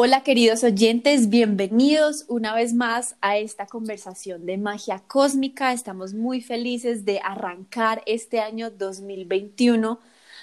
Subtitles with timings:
[0.00, 5.72] Hola queridos oyentes, bienvenidos una vez más a esta conversación de magia cósmica.
[5.72, 9.98] Estamos muy felices de arrancar este año 2021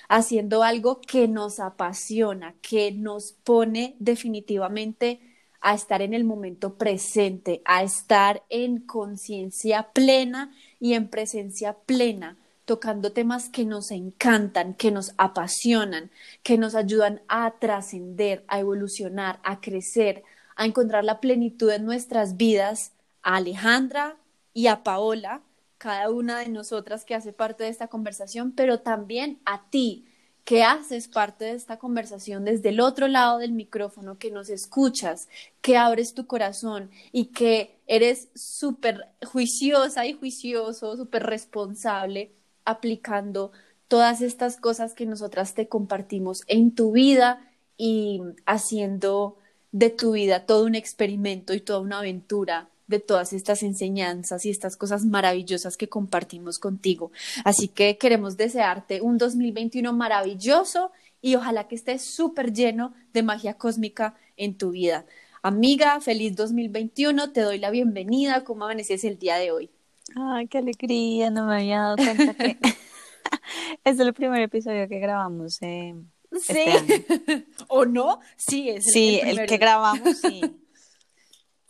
[0.10, 5.22] haciendo algo que nos apasiona, que nos pone definitivamente
[5.62, 12.36] a estar en el momento presente, a estar en conciencia plena y en presencia plena
[12.66, 16.10] tocando temas que nos encantan, que nos apasionan,
[16.44, 20.24] que nos ayudan a trascender, a evolucionar, a crecer,
[20.56, 24.18] a encontrar la plenitud en nuestras vidas, a Alejandra
[24.54, 25.42] y a Paola,
[25.78, 30.06] cada una de nosotras que hace parte de esta conversación, pero también a ti,
[30.44, 35.28] que haces parte de esta conversación desde el otro lado del micrófono, que nos escuchas,
[35.62, 42.32] que abres tu corazón y que eres súper juiciosa y juicioso, súper responsable
[42.66, 43.52] aplicando
[43.88, 49.38] todas estas cosas que nosotras te compartimos en tu vida y haciendo
[49.72, 54.50] de tu vida todo un experimento y toda una aventura de todas estas enseñanzas y
[54.50, 57.12] estas cosas maravillosas que compartimos contigo.
[57.44, 60.92] Así que queremos desearte un 2021 maravilloso
[61.22, 65.06] y ojalá que estés súper lleno de magia cósmica en tu vida.
[65.42, 68.44] Amiga, feliz 2021, te doy la bienvenida.
[68.44, 69.70] ¿Cómo amaneces el día de hoy?
[70.14, 72.58] Ay, qué alegría, no me había dado cuenta que
[73.84, 75.62] es el primer episodio que grabamos.
[75.62, 75.96] Eh,
[76.42, 76.66] sí,
[77.68, 78.20] ¿o no?
[78.38, 80.42] Sí, es el, sí, el, que grabamos, sí.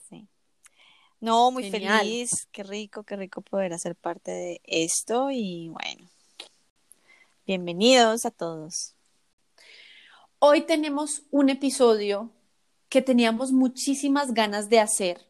[0.10, 0.28] sí.
[1.20, 6.10] No, muy feliz, qué rico, qué rico poder hacer parte de esto y bueno,
[7.46, 8.94] bienvenidos a todos.
[10.40, 12.32] Hoy tenemos un episodio
[12.90, 15.26] que teníamos muchísimas ganas de hacer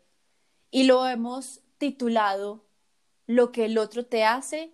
[0.71, 2.64] y lo hemos titulado
[3.27, 4.71] lo que el otro te hace,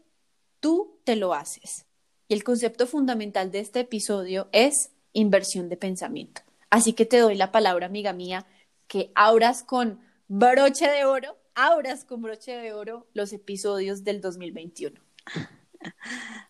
[0.59, 1.85] tú te lo haces.
[2.27, 6.41] Y el concepto fundamental de este episodio es inversión de pensamiento.
[6.69, 8.45] Así que te doy la palabra, amiga mía,
[8.87, 14.99] que abras con broche de oro, abras con broche de oro los episodios del 2021.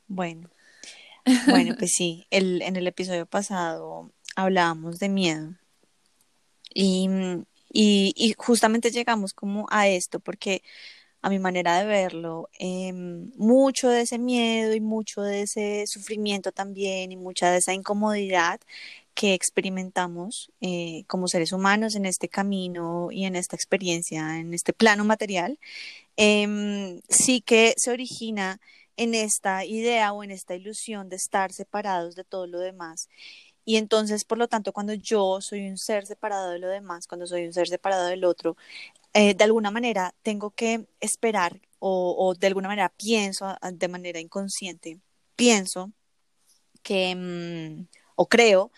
[0.07, 0.49] Bueno,
[1.47, 5.55] bueno, pues sí, en el episodio pasado hablábamos de miedo
[6.73, 7.07] y,
[7.71, 10.63] y justamente llegamos como a esto porque
[11.21, 16.51] a mi manera de verlo, em, mucho de ese miedo y mucho de ese sufrimiento
[16.51, 18.59] también y mucha de esa incomodidad
[19.13, 24.73] que experimentamos eh, como seres humanos en este camino y en esta experiencia, en este
[24.73, 25.59] plano material,
[26.17, 28.59] em, sí que se origina
[28.97, 33.09] en esta idea o en esta ilusión de estar separados de todo lo demás.
[33.65, 37.27] Y entonces, por lo tanto, cuando yo soy un ser separado de lo demás, cuando
[37.27, 38.57] soy un ser separado del otro,
[39.13, 44.99] eh, de alguna manera tengo que esperar o, de alguna manera pienso de manera inconsciente,
[45.35, 45.91] pienso
[46.83, 48.71] que mm, o creo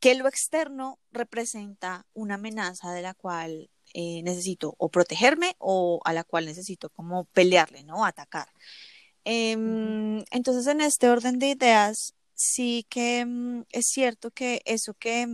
[0.00, 6.12] que lo externo representa una amenaza de la cual eh, necesito o protegerme o a
[6.12, 8.04] la cual necesito como pelearle, ¿no?
[8.04, 8.48] Atacar.
[9.24, 15.26] Em, entonces, en este orden de ideas, sí que mm, es cierto que eso que,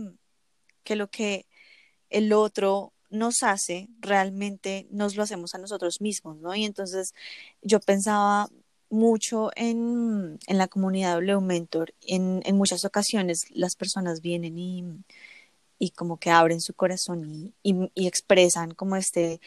[0.83, 1.47] que lo que
[2.09, 6.55] el otro nos hace, realmente nos lo hacemos a nosotros mismos, ¿no?
[6.55, 7.13] Y entonces
[7.61, 8.49] yo pensaba
[8.89, 11.93] mucho en, en la comunidad W Mentor.
[12.01, 14.83] En, en, muchas ocasiones las personas vienen y,
[15.77, 19.39] y como que abren su corazón y, y expresan como este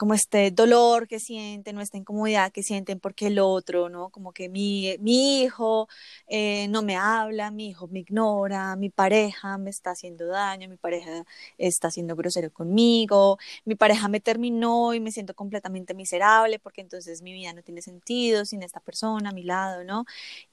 [0.00, 4.08] como este dolor que sienten o esta incomodidad que sienten porque el otro, ¿no?
[4.08, 5.88] Como que mi, mi hijo
[6.26, 10.78] eh, no me habla, mi hijo me ignora, mi pareja me está haciendo daño, mi
[10.78, 11.26] pareja
[11.58, 17.20] está siendo grosero conmigo, mi pareja me terminó y me siento completamente miserable porque entonces
[17.20, 20.06] mi vida no tiene sentido sin esta persona a mi lado, ¿no?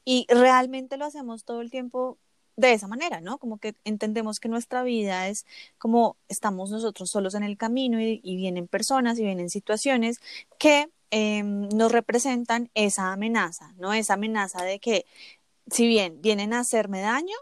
[0.06, 2.18] Y realmente lo hacemos todo el tiempo
[2.58, 3.38] de esa manera, ¿no?
[3.38, 5.46] Como que entendemos que nuestra vida es
[5.78, 10.20] como estamos nosotros solos en el camino y, vienen personas y vienen situaciones
[10.60, 13.94] que em, nos representan esa amenaza, ¿no?
[13.94, 15.06] Esa amenaza de que
[15.68, 17.36] si bien vienen a hacerme daño,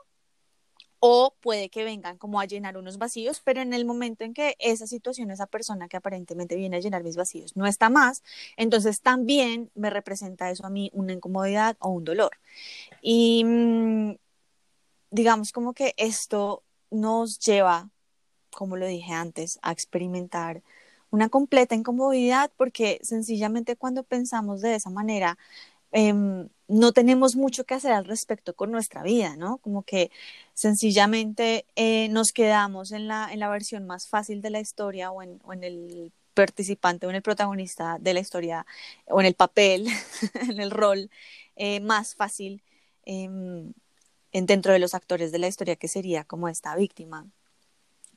[0.99, 4.55] o puede que vengan como a llenar unos vacíos, pero en el momento en que
[4.59, 8.23] esa situación, esa persona que aparentemente viene a llenar mis vacíos no está más,
[8.57, 12.31] entonces también me representa eso a mí una incomodidad o un dolor.
[13.01, 14.15] Y mm,
[15.15, 17.89] digamos como que esto nos lleva,
[18.51, 20.61] como lo dije antes, a experimentar
[21.09, 25.37] una completa incomodidad porque sencillamente cuando pensamos de esa manera,
[25.91, 29.57] em, no tenemos mucho que hacer al respecto con nuestra vida, ¿no?
[29.59, 30.11] Como que
[30.53, 35.21] sencillamente eh, nos quedamos en la, en la versión más fácil de la historia o
[35.23, 38.65] en, el participante o en el protagonista de la historia
[39.07, 39.87] o en el papel,
[40.49, 41.09] en el rol
[41.55, 42.61] eh, más fácil.
[44.35, 47.27] Em, dentro de los actores de la historia que sería como esta víctima.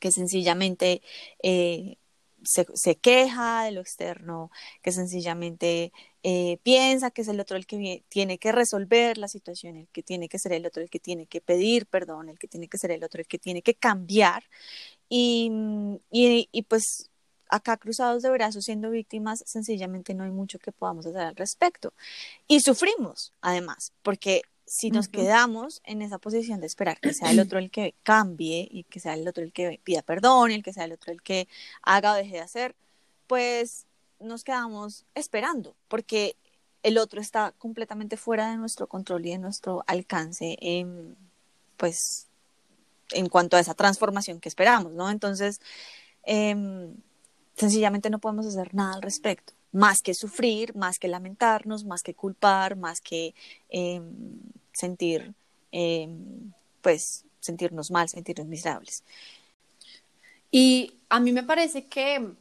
[0.01, 1.03] que sencillamente
[1.43, 1.97] eh,
[2.45, 4.51] se, queja de lo externo,
[4.83, 5.93] que sencillamente
[6.23, 10.03] eh, piensa que es el otro el que tiene que resolver la situación, el que
[10.03, 12.79] tiene que ser el otro el que tiene que pedir perdón, el que tiene que
[12.79, 14.45] ser el otro el que tiene que cambiar.
[15.09, 15.51] Y,
[16.11, 17.11] y, pues
[17.51, 21.93] acá cruzados de brazos siendo víctimas, sencillamente no hay mucho que podamos hacer al respecto.
[22.49, 27.41] Y sufrimos, además, porque si nos quedamos en esa posición de esperar que sea el
[27.41, 30.63] otro el que cambie y que sea el otro el que pida perdón y el
[30.63, 31.49] que sea el otro el que
[31.83, 32.77] haga o deje de hacer,
[33.27, 33.87] pues
[34.21, 36.37] nos quedamos esperando, porque
[36.83, 41.17] el otro está completamente fuera de nuestro control y de nuestro alcance, en,
[41.77, 42.27] pues,
[43.11, 45.11] en cuanto a esa transformación que esperamos, ¿no?
[45.11, 45.61] Entonces,
[46.25, 46.95] em,
[47.57, 52.15] sencillamente no podemos hacer nada al respecto, más que sufrir, más que lamentarnos, más que
[52.15, 53.35] culpar, más que
[53.69, 54.11] em,
[54.73, 55.35] sentir,
[55.73, 59.05] em, pues, sentirnos mal, sentirnos miserables.
[60.51, 62.35] Y a mí me parece que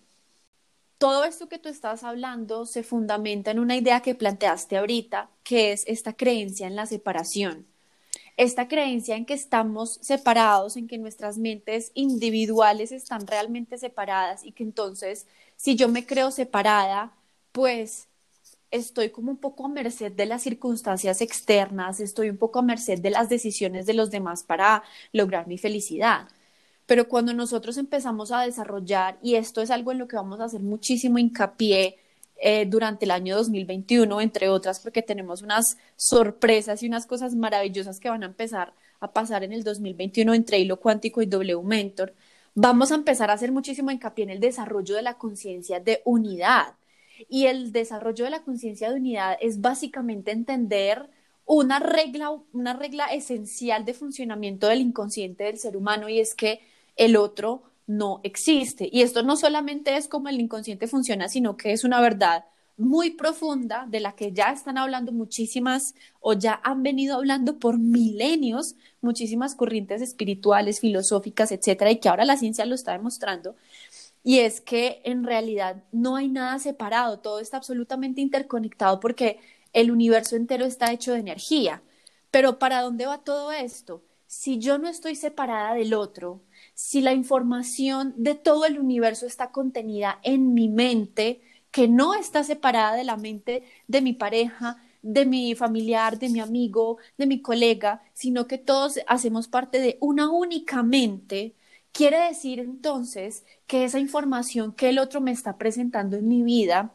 [0.98, 5.72] todo esto que tú estás hablando se fundamenta en una idea que planteaste ahorita, que
[5.72, 7.68] es esta creencia en la separación.
[8.36, 14.52] Esta creencia en que estamos separados, en que nuestras mentes individuales están realmente separadas y
[14.52, 17.12] que entonces si yo me creo separada,
[17.58, 18.08] pues
[18.70, 23.00] estoy como un poco a merced de las circunstancias externas, estoy un poco a merced
[23.00, 26.28] de las decisiones de los demás para lograr mi felicidad.
[26.86, 30.44] Pero cuando nosotros empezamos a desarrollar, y esto es algo en lo que vamos a
[30.44, 31.98] hacer muchísimo hincapié
[32.36, 38.00] eh, durante el año 2021, entre otras, porque tenemos unas sorpresas y unas cosas maravillosas
[38.00, 42.14] que van a empezar a pasar en el 2021 entre Hilo Cuántico y W Mentor,
[42.54, 46.77] vamos a empezar a hacer muchísimo hincapié en el desarrollo de la conciencia de unidad
[47.30, 51.10] y el desarrollo de la conciencia de unidad es básicamente entender
[51.46, 56.60] una regla, una regla esencial de funcionamiento del inconsciente del ser humano y es que
[56.98, 58.90] el otro no existe.
[58.92, 62.46] Y esto no solamente es como el inconsciente funciona, sino que es una verdad
[62.78, 67.80] muy profunda de la que ya están hablando muchísimas o ya han venido hablando por
[67.80, 73.56] milenios muchísimas corrientes espirituales, filosóficas, etcétera, y que ahora la ciencia lo está demostrando,
[74.28, 79.40] y es que en realidad no hay nada separado, todo está absolutamente interconectado porque
[79.72, 81.82] el universo entero está hecho de energía.
[82.30, 84.04] Pero ¿para dónde va todo esto?
[84.26, 86.42] Si yo no estoy separada del otro,
[86.74, 91.40] si la información de todo el universo está contenida en mi mente,
[91.72, 96.42] que no está separada de la mente de mi pareja, de mi familiar, de mi
[96.42, 101.56] amigo, de mi colega, sino que todos hacemos parte de una única mente,
[101.92, 106.94] Quiere decir entonces que esa información que el otro me está presentando en mi vida,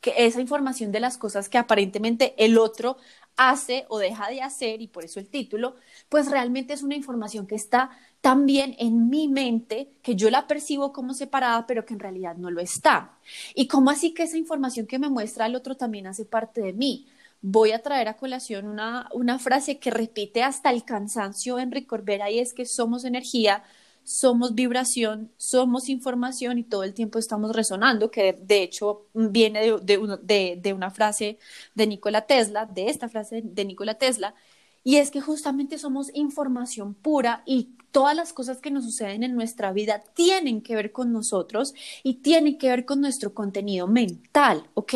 [0.00, 2.96] que esa información de las cosas que aparentemente el otro
[3.36, 5.76] hace o deja de hacer, y por eso el título,
[6.08, 7.90] pues realmente es una información que está
[8.20, 12.50] también en mi mente, que yo la percibo como separada, pero que en realidad no
[12.50, 13.18] lo está.
[13.54, 16.72] ¿Y cómo así que esa información que me muestra el otro también hace parte de
[16.72, 17.06] mí?
[17.42, 22.30] Voy a traer a colación una, una frase que repite hasta el cansancio Enrique Corbera
[22.30, 23.62] y es que somos energía,
[24.06, 30.72] somos vibración, somos información y todo el tiempo estamos resonando, que de hecho viene de,
[30.72, 31.38] una frase
[31.74, 34.36] de Nikola Tesla, de esta frase de Nikola Tesla,
[34.84, 39.34] y es que justamente somos información pura y todas las cosas que nos suceden en
[39.34, 44.70] nuestra vida tienen que ver con nosotros y tienen que ver con nuestro contenido mental,
[44.74, 44.94] ¿ok?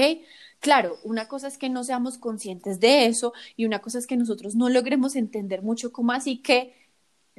[0.60, 4.16] Claro, una cosa es que no seamos conscientes de eso y una cosa es que
[4.16, 6.79] nosotros no logremos entender mucho cómo así que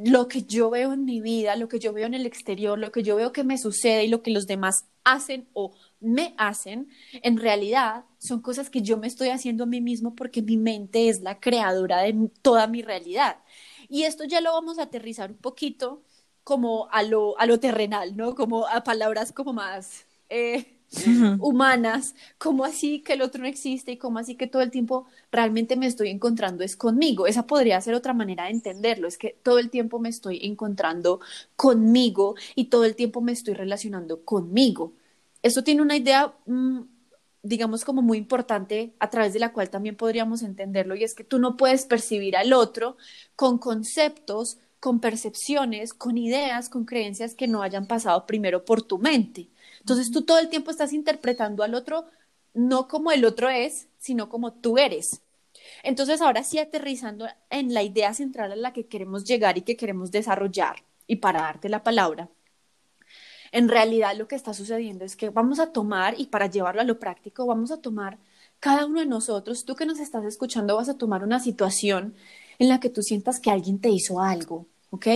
[0.04, 2.92] lo que yo veo en mi vida, lo que yo veo en el exterior, lo
[2.92, 6.90] que yo veo que me sucede y lo que los demás hacen o me hacen,
[7.14, 11.10] en realidad son cosas que yo me estoy haciendo a mí mismo porque mi mente
[11.10, 13.38] es la creadora de toda mi realidad.
[13.90, 16.04] Y esto ya lo vamos a aterrizar un poquito
[16.44, 18.36] como a lo, a lo terrenal, ¿no?
[18.36, 20.06] Como a palabras como más...
[20.30, 20.81] Eh,
[21.40, 25.08] humanas, cómo así que el otro no existe y cómo así que todo el tiempo
[25.32, 27.28] realmente me estoy encontrando es conmigo.
[27.28, 31.20] Esa podría ser otra manera de entenderlo, es que todo el tiempo me estoy encontrando
[31.56, 34.94] conmigo y todo el tiempo me estoy relacionando conmigo.
[35.44, 36.82] Esto tiene una idea, mm,
[37.44, 41.24] digamos, como muy importante a través de la cual también podríamos entenderlo y es que
[41.24, 42.98] tú no puedes percibir al otro
[43.36, 48.98] con conceptos, con percepciones, con ideas, con creencias que no hayan pasado primero por tu
[49.00, 49.50] mente.
[49.82, 52.06] Entonces tú todo el tiempo estás interpretando al otro
[52.54, 55.22] no como el otro es, sino como tú eres.
[55.84, 59.78] Entonces ahora sí aterrizando en la idea central a la que queremos llegar y que
[59.78, 62.30] queremos desarrollar, y para darte la palabra,
[63.52, 66.86] en realidad lo que está sucediendo es que vamos a tomar, y para llevarlo a
[66.86, 68.18] lo práctico, vamos a tomar
[68.60, 72.16] cada uno de nosotros, tú que nos estás escuchando, vas a tomar una situación
[72.60, 75.08] en la que tú sientas que alguien te hizo algo, ¿ok?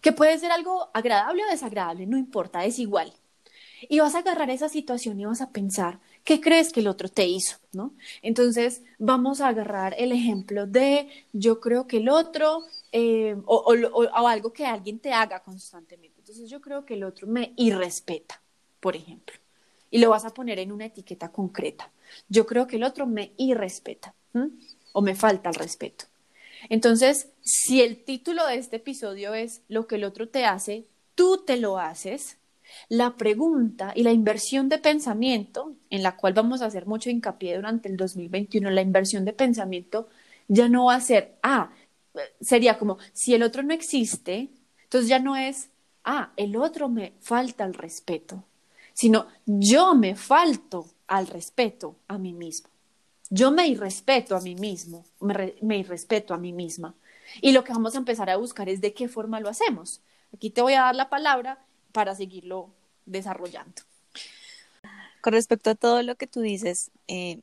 [0.00, 3.12] Que puede ser algo agradable o desagradable, no importa, es igual.
[3.88, 7.08] Y vas a agarrar esa situación y vas a pensar, ¿qué crees que el otro
[7.08, 7.56] te hizo?
[7.72, 7.94] ¿no?
[8.22, 14.28] Entonces, vamos a agarrar el ejemplo de yo creo que el otro, eh, o, o,
[14.28, 16.20] algo que alguien te haga constantemente.
[16.20, 18.40] Entonces, yo creo que el otro me irrespeta,
[18.80, 19.36] por ejemplo.
[19.90, 21.90] Y lo vas a poner en una etiqueta concreta.
[22.28, 24.14] Yo creo que el otro me irrespeta
[24.92, 26.06] o me falta el respeto.
[26.68, 31.44] Entonces, si el título de este episodio es lo que el otro te hace, tú
[31.44, 32.38] te lo haces,
[32.88, 37.56] la pregunta y la inversión de pensamiento, en la cual vamos a hacer mucho hincapié
[37.56, 40.08] durante el 2021, la inversión de pensamiento
[40.48, 41.70] ya no va a ser, ah,
[42.40, 44.50] sería como, si el otro no existe,
[44.84, 45.70] entonces ya no es,
[46.04, 48.44] ah, el otro me falta el respeto,
[48.92, 52.68] sino yo me falto al respeto a mí mismo.
[53.30, 56.94] Yo me irrespeto a mí mismo, me, me irrespeto a mí misma.
[57.40, 60.02] Y lo que vamos a empezar a buscar es de qué forma lo hacemos.
[60.32, 61.58] Aquí te voy a dar la palabra
[61.94, 62.70] para seguirlo
[63.06, 63.82] desarrollando.
[65.22, 67.40] Con respecto a todo lo que tú dices, eh,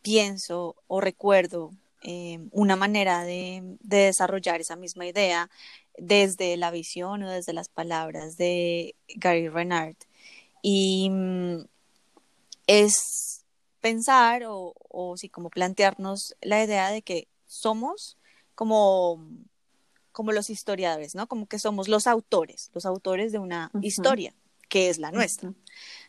[0.00, 5.50] pienso o recuerdo eh, una manera de, desarrollar esa misma idea
[5.98, 9.96] desde la visión o desde las palabras de Gary Renard.
[10.62, 11.66] Y mm,
[12.66, 13.44] es
[13.82, 18.16] pensar o, o sí, como plantearnos la idea de que somos
[18.54, 19.20] como
[20.16, 21.26] como los historiadores, ¿no?
[21.26, 24.32] Como que somos los autores, los autores de una historia,
[24.70, 25.52] que es la nuestra,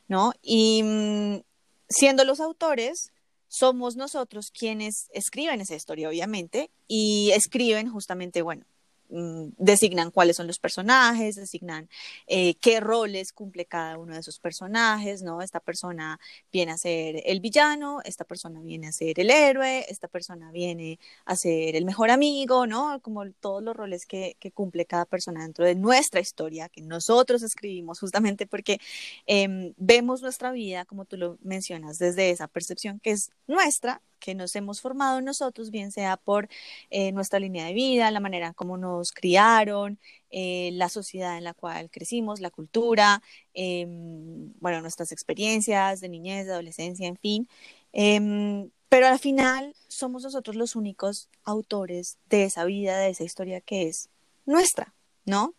[0.07, 0.31] ¿no?
[0.41, 1.41] Y mm,
[1.89, 3.11] siendo los autores,
[3.49, 8.65] somos nosotros quienes escriben esa historia, obviamente, y escriben justamente, bueno,
[9.09, 11.89] designan cuáles son los personajes, designan
[12.27, 15.41] eh, qué roles cumple cada uno de esos personajes, ¿no?
[15.41, 16.19] Esta persona
[16.51, 20.99] viene a ser el villano, esta persona viene a ser el héroe, esta persona viene
[21.25, 22.99] a ser el mejor amigo, ¿no?
[23.01, 27.99] Como todos los roles que, cumple cada persona dentro de nuestra historia, que nosotros escribimos
[27.99, 28.79] justamente porque
[29.25, 34.35] em, vemos nuestra vida, como tú lo mencionas, desde esa percepción que es nuestra que
[34.35, 36.49] nos hemos formado nosotros, bien sea por
[36.89, 41.53] eh, nuestra línea de vida, la manera como nos criaron, eh, la sociedad en la
[41.53, 43.21] cual crecimos, la cultura,
[43.53, 47.47] em, bueno, nuestras experiencias de niñez, de adolescencia, en fin.
[47.93, 53.61] Em, pero al final somos nosotros los únicos autores de esa vida, de esa historia
[53.61, 54.09] que es
[54.45, 54.93] nuestra,
[55.25, 55.53] ¿no?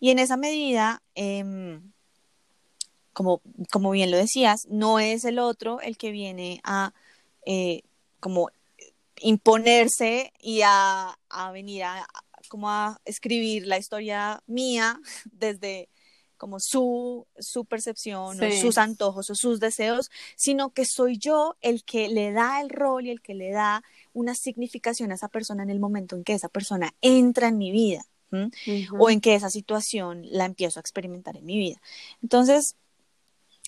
[0.00, 1.92] Y en esa medida, em,
[3.12, 3.40] como,
[3.70, 6.92] como bien lo decías, no es el otro el que viene a
[7.46, 7.82] eh,
[8.22, 8.50] como
[9.20, 11.18] imponerse y a,
[11.52, 12.06] venir a,
[12.48, 15.00] como a escribir la historia mía
[15.32, 15.88] desde
[16.36, 21.84] como su, su percepción o sus antojos o sus deseos, sino que soy yo el
[21.84, 25.62] que le da el rol y el que le da una significación a esa persona
[25.62, 28.04] en el momento en que esa persona entra en mi vida
[28.98, 31.80] o en que esa situación la empiezo a experimentar en mi vida.
[32.22, 32.76] Entonces,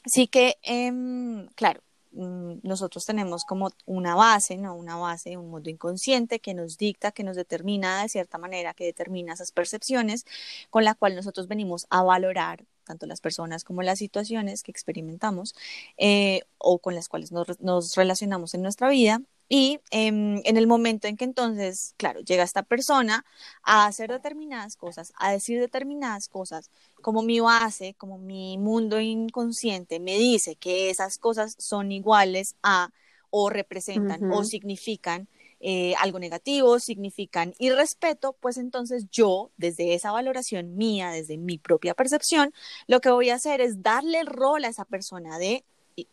[0.05, 1.81] sí que, em, claro,
[2.15, 4.75] nosotros tenemos como una base, ¿no?
[4.75, 8.85] Una base, un mundo inconsciente que nos dicta, que nos determina de cierta manera, que
[8.85, 10.25] determina esas percepciones
[10.71, 15.55] con la cual nosotros venimos a valorar tanto las personas como las situaciones que experimentamos
[15.97, 21.07] eh, o con las cuales nos relacionamos en nuestra vida y em, en el momento
[21.07, 23.25] en que entonces, claro, llega esta persona
[23.63, 26.71] a hacer determinadas cosas, a decir determinadas cosas,
[27.03, 32.91] como mi base, como mi mundo inconsciente me dice que esas cosas son iguales a
[33.31, 35.29] o representan o significan
[35.67, 41.95] eh, algo negativo, significan irrespeto, pues entonces yo, desde esa valoración mía, desde mi propia
[41.95, 42.53] percepción,
[42.87, 45.65] lo que voy a hacer es darle el rol a esa persona de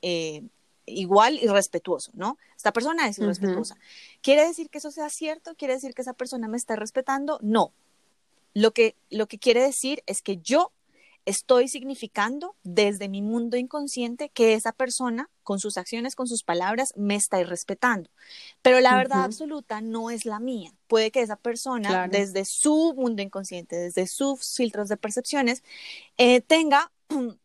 [0.01, 0.43] eh,
[0.91, 2.37] igual y respetuoso, ¿no?
[2.55, 3.75] Esta persona es irrespetuosa.
[4.21, 5.55] ¿Quiere decir que eso sea cierto?
[5.55, 7.39] ¿Quiere decir que esa persona me está respetando?
[7.41, 7.73] No.
[8.53, 10.71] Lo que, lo que quiere decir es que yo
[11.25, 16.93] estoy significando desde mi mundo inconsciente que esa persona, con sus acciones, con sus palabras,
[16.95, 18.09] me está irrespetando.
[18.61, 20.73] Pero la verdad absoluta no es la mía.
[20.87, 25.63] Puede que esa persona, desde su mundo inconsciente, desde sus filtros de percepciones,
[26.17, 26.91] eh, tenga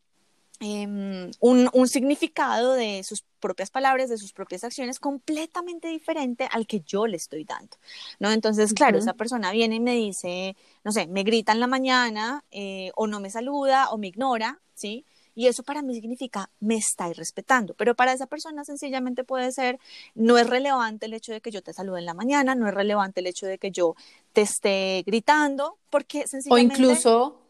[0.59, 6.65] Em, un, un, significado de sus propias palabras, de sus propias acciones, completamente diferente al
[6.65, 7.77] que yo le estoy dando,
[8.17, 8.31] ¿no?
[8.31, 12.43] Entonces, claro, esa persona viene y me dice, no sé, me grita en la mañana,
[12.49, 15.05] eh, o no me saluda, o me ignora, ¿sí?
[15.35, 17.75] Y eso para mí significa me está irrespetando.
[17.75, 19.77] Pero para esa persona sencillamente puede ser,
[20.15, 22.73] no es relevante el hecho de que yo te salude en la mañana, no es
[22.73, 23.95] relevante el hecho de que yo
[24.33, 26.73] te esté gritando, porque sencillamente...
[26.73, 27.46] O incluso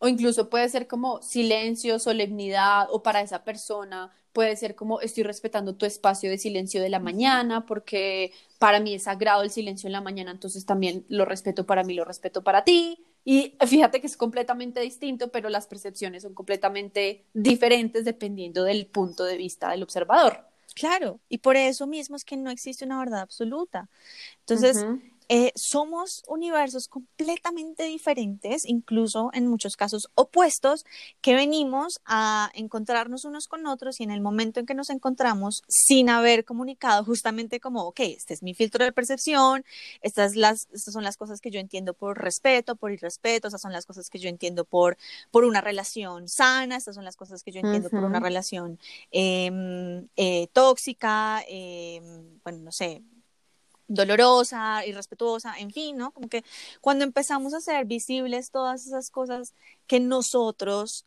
[0.00, 5.24] o incluso puede ser como silencio, solemnidad, o para esa persona puede ser como estoy
[5.24, 9.88] respetando tu espacio de silencio de la mañana, porque para mí es sagrado el silencio
[9.88, 14.00] en la mañana, entonces también lo respeto para mí, lo respeto para ti, Y fíjate
[14.00, 19.70] que es completamente distinto, pero las percepciones son completamente diferentes dependiendo del punto de vista
[19.70, 20.46] del observador.
[20.74, 23.88] Claro, y por eso mismo es que no existe una verdad absoluta.
[24.40, 24.86] Entonces,
[25.32, 30.84] eh, somos universos completamente diferentes, incluso en muchos casos opuestos,
[31.20, 35.62] que venimos a encontrarnos unos con otros y en el momento en que nos encontramos,
[35.68, 39.64] sin haber comunicado, justamente como, ok, este es mi filtro de percepción,
[40.02, 43.72] estas, las, estas son las cosas que yo entiendo por respeto, por irrespeto, estas son
[43.72, 44.98] las cosas que yo entiendo por,
[45.30, 48.80] por una relación sana, estas son las cosas que yo entiendo por una relación
[49.12, 53.04] em, eh, tóxica, em, bueno, no sé,
[53.90, 56.12] dolorosa, irrespetuosa, en fin, ¿no?
[56.12, 56.44] Como que
[56.80, 59.54] cuando empezamos a hacer visibles todas esas cosas
[59.86, 61.06] que nosotros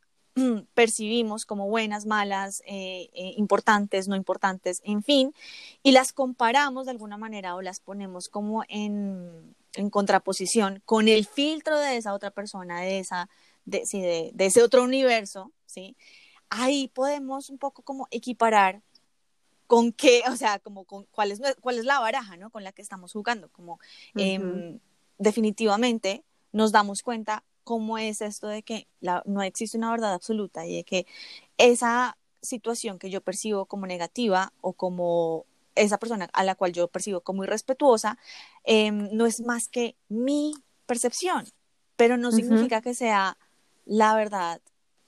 [0.74, 5.34] percibimos como buenas, malas, eh, eh, importantes, no importantes, en fin,
[5.82, 11.26] y las comparamos de alguna manera o las ponemos como en, en contraposición con el
[11.26, 13.30] filtro de esa otra persona, de, esa,
[13.66, 15.96] de, de, de ese otro universo, ¿sí?
[16.50, 18.82] Ahí podemos un poco como equiparar
[19.68, 22.50] con qué, o sea, como con cuál es, cuál es la baraja, ¿no?
[22.50, 23.80] Con la que estamos jugando, como
[24.16, 24.80] em,
[25.18, 28.88] definitivamente nos damos cuenta cómo es esto de que
[29.26, 31.06] no existe una verdad absoluta y de que
[31.58, 36.88] esa situación que yo percibo como negativa o como esa persona a la cual yo
[36.88, 38.18] percibo como irrespetuosa,
[38.64, 40.54] em, no es más que mi
[40.86, 41.46] percepción,
[41.96, 43.38] pero no significa que sea
[43.86, 44.62] la verdad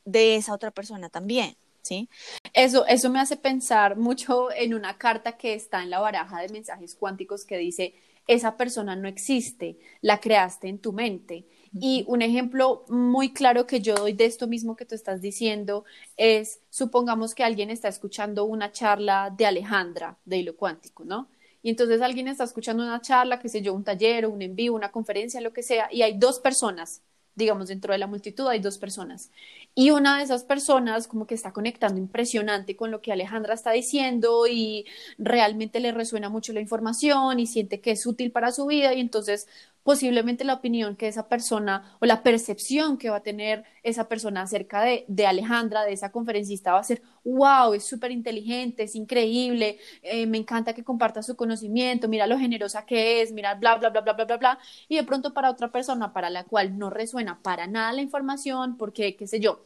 [0.06, 1.58] de esa otra persona también.
[1.86, 2.10] ¿Sí?
[2.54, 6.50] Eso, eso me hace pensar mucho en una carta que está en la baraja de
[6.50, 7.94] mensajes cuánticos que dice,
[8.28, 11.46] esa persona no existe, la creaste en tu mente.
[11.80, 15.84] Y un ejemplo muy claro que yo doy de esto mismo que tú estás diciendo
[16.18, 21.28] es, supongamos que alguien está escuchando una charla de Alejandra de Hilo Cuántico, ¿no?
[21.62, 24.74] Y entonces alguien está escuchando una charla, qué sé yo, un taller o un envío,
[24.74, 27.02] una conferencia, lo que sea, y hay dos personas
[27.36, 29.32] digamos, dentro de la multitud hay dos personas.
[29.76, 33.72] Y una de esas personas como que está conectando impresionante con lo que Alejandra está
[33.72, 34.86] diciendo y
[35.18, 39.02] realmente le resuena mucho la información y siente que es útil para su vida y
[39.02, 39.48] entonces
[39.86, 44.42] posiblemente la opinión que esa persona o la percepción que va a tener esa persona
[44.42, 48.96] acerca de, de Alejandra, de esa conferencista, va a ser, wow, es súper inteligente, es
[48.96, 53.76] increíble, eh, me encanta que comparta su conocimiento, mira lo generosa que es, mira, bla,
[53.76, 54.60] bla, bla, bla, bla, bla, bla.
[54.88, 58.78] Y de pronto para otra persona para la cual no resuena para nada la información,
[58.78, 59.62] porque, qué sé yo,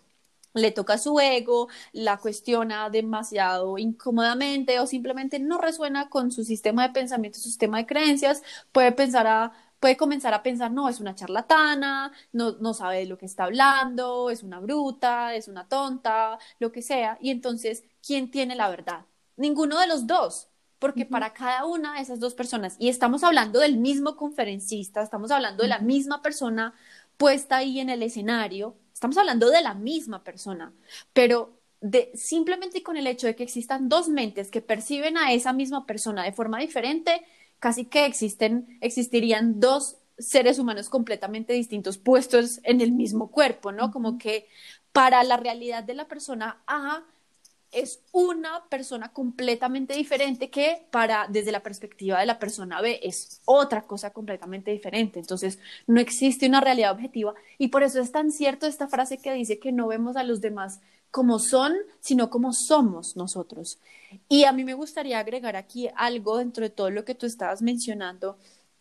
[0.53, 6.87] le toca su ego, la cuestiona demasiado incómodamente o simplemente no resuena con su sistema
[6.87, 10.99] de pensamiento, su sistema de creencias, puede pensar a puede comenzar a pensar, no, es
[10.99, 15.67] una charlatana, no, no sabe de lo que está hablando, es una bruta, es una
[15.67, 17.17] tonta, lo que sea.
[17.21, 19.05] Y entonces, ¿quién tiene la verdad?
[19.37, 23.59] Ninguno de los dos, porque para cada una de esas dos personas, y estamos hablando
[23.59, 26.73] del mismo conferencista, estamos hablando de la misma persona
[27.17, 30.73] puesta ahí en el escenario, estamos hablando de la misma persona,
[31.13, 35.53] pero de, simplemente con el hecho de que existan dos mentes que perciben a esa
[35.53, 37.21] misma persona de forma diferente,
[37.59, 43.91] casi que existen, existirían dos seres humanos completamente distintos puestos en el mismo cuerpo, ¿no?
[43.91, 44.47] Como que
[44.91, 47.03] para la realidad de la persona A
[47.71, 53.41] es una persona completamente diferente que para desde la perspectiva de la persona B es
[53.45, 55.19] otra cosa completamente diferente.
[55.19, 59.33] Entonces, no existe una realidad objetiva y por eso es tan cierto esta frase que
[59.33, 63.79] dice que no vemos a los demás como son, sino como somos nosotros.
[64.27, 67.61] Y a mí me gustaría agregar aquí algo dentro de todo lo que tú estabas
[67.61, 68.37] mencionando,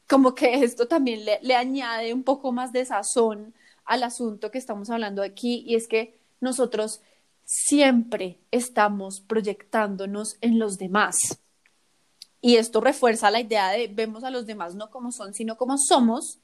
[0.09, 4.91] como que esto también le, añade un poco más de sazón al asunto que estamos
[4.91, 7.01] hablando aquí, y es que nosotros
[7.45, 11.17] siempre estamos proyectándonos en los demás.
[12.41, 15.77] Y esto refuerza la idea de vemos a los demás no como son, sino como
[15.79, 16.39] somos,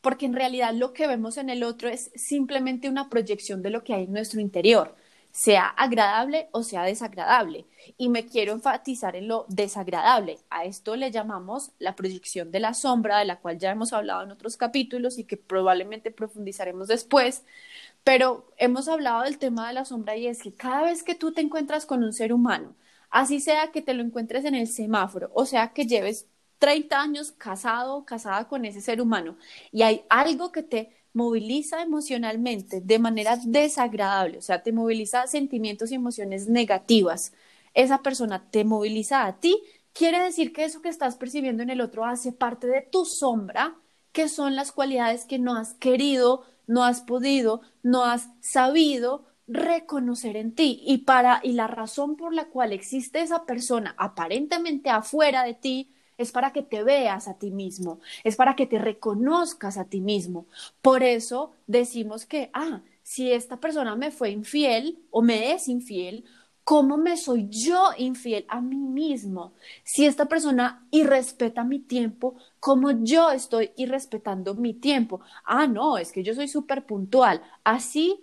[0.00, 3.82] porque en realidad lo que vemos en el otro es simplemente una proyección de lo
[3.82, 4.94] que hay en nuestro interior
[5.30, 7.66] sea agradable o sea desagradable.
[7.96, 10.38] Y me quiero enfatizar en lo desagradable.
[10.50, 14.22] A esto le llamamos la proyección de la sombra, de la cual ya hemos hablado
[14.22, 17.44] en otros capítulos y que probablemente profundizaremos después.
[18.04, 21.32] Pero hemos hablado del tema de la sombra y es que cada vez que tú
[21.32, 22.74] te encuentras con un ser humano,
[23.10, 26.26] así sea que te lo encuentres en el semáforo, o sea que lleves
[26.58, 29.36] 30 años casado, casada con ese ser humano,
[29.72, 35.90] y hay algo que te moviliza emocionalmente de manera desagradable, o sea, te moviliza sentimientos
[35.90, 37.32] y emociones negativas,
[37.74, 39.60] esa persona te moviliza a ti,
[39.92, 43.76] quiere decir que eso que estás percibiendo en el otro hace parte de tu sombra,
[44.12, 50.36] que son las cualidades que no has querido, no has podido, no has sabido reconocer
[50.36, 50.80] en ti.
[50.86, 55.90] Y para y la razón por la cual existe esa persona aparentemente afuera de ti
[56.18, 60.00] es para que te veas a ti mismo, es para que te reconozcas a ti
[60.00, 60.46] mismo.
[60.82, 66.24] Por eso decimos que, ah, si esta persona me fue infiel o me es infiel,
[66.64, 69.52] ¿cómo me soy yo infiel a mí mismo?
[69.84, 75.20] Si esta persona irrespeta mi tiempo, ¿cómo yo estoy irrespetando mi tiempo?
[75.44, 77.40] Ah, no, es que yo soy súper puntual.
[77.64, 78.20] Así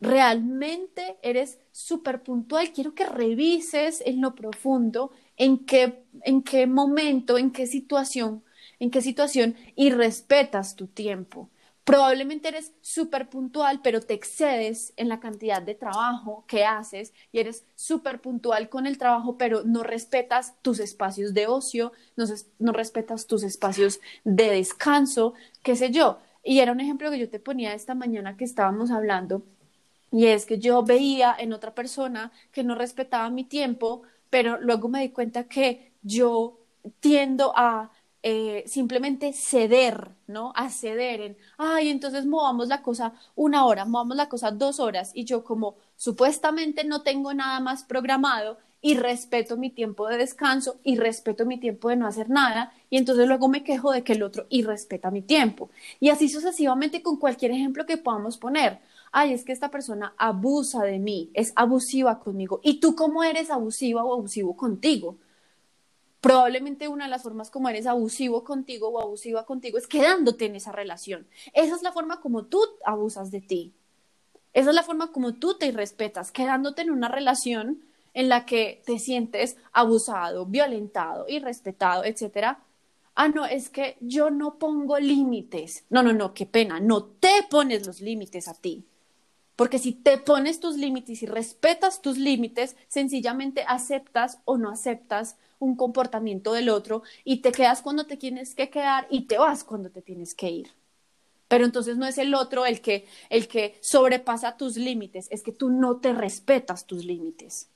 [0.00, 2.72] realmente eres súper puntual.
[2.72, 5.10] Quiero que revises en lo profundo
[5.42, 8.44] en qué, en qué momento, en qué situación,
[8.78, 11.50] en qué situación irrespetas tu tiempo.
[11.82, 17.40] Probablemente eres súper puntual, pero te excedes en la cantidad de trabajo que haces y
[17.40, 22.24] eres súper puntual con el trabajo, pero no respetas tus espacios de ocio, no,
[22.60, 26.20] no respetas tus espacios de descanso, qué sé yo.
[26.44, 29.42] Y era un ejemplo que yo te ponía esta mañana que estábamos hablando,
[30.12, 34.02] y es que yo veía en otra persona que no respetaba mi tiempo,
[34.32, 36.58] pero luego me di cuenta que yo
[37.00, 37.90] tiendo a
[38.22, 40.52] eh, simplemente ceder, ¿no?
[40.56, 45.10] A ceder en, ay, entonces movamos la cosa una hora, movamos la cosa dos horas
[45.14, 50.80] y yo como supuestamente no tengo nada más programado y respeto mi tiempo de descanso
[50.82, 54.14] y respeto mi tiempo de no hacer nada y entonces luego me quejo de que
[54.14, 55.68] el otro irrespeta mi tiempo.
[56.00, 58.80] Y así sucesivamente con cualquier ejemplo que podamos poner.
[59.14, 62.60] Ay, es que esta persona abusa de mí, es abusiva conmigo.
[62.62, 65.18] ¿Y tú cómo eres abusiva o abusivo contigo?
[66.22, 70.56] Probablemente una de las formas como eres abusivo contigo o abusiva contigo es quedándote en
[70.56, 71.26] esa relación.
[71.52, 73.74] Esa es la forma como tú abusas de ti.
[74.54, 77.82] Esa es la forma como tú te irrespetas, quedándote en una relación
[78.14, 82.60] en la que te sientes abusado, violentado, irrespetado, etcétera.
[83.14, 85.84] Ah, no, es que yo no pongo límites.
[85.90, 88.86] No, no, no, qué pena, no te pones los límites a ti.
[89.62, 95.36] Porque si te pones tus límites y respetas tus límites, sencillamente aceptas o no aceptas
[95.60, 99.62] un comportamiento del otro y te quedas cuando te tienes que quedar y te vas
[99.62, 100.72] cuando te tienes que ir.
[101.46, 105.52] Pero entonces no es el otro el que, el que sobrepasa tus límites, es que
[105.52, 107.68] tú no te respetas tus límites.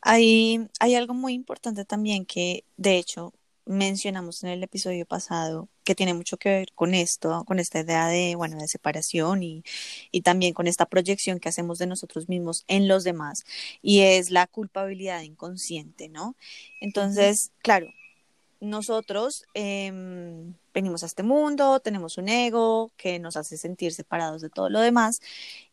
[0.00, 3.32] Hay, hay algo muy importante también que, de hecho,
[3.66, 8.06] mencionamos en el episodio pasado que tiene mucho que ver con esto, con esta idea
[8.08, 9.64] de, bueno, de separación y,
[10.10, 13.44] y también con esta proyección que hacemos de nosotros mismos en los demás
[13.82, 16.36] y es la culpabilidad inconsciente, ¿no?
[16.80, 17.88] Entonces, claro,
[18.62, 24.50] nosotros em, venimos a este mundo, tenemos un ego que nos hace sentir separados de
[24.50, 25.20] todo lo demás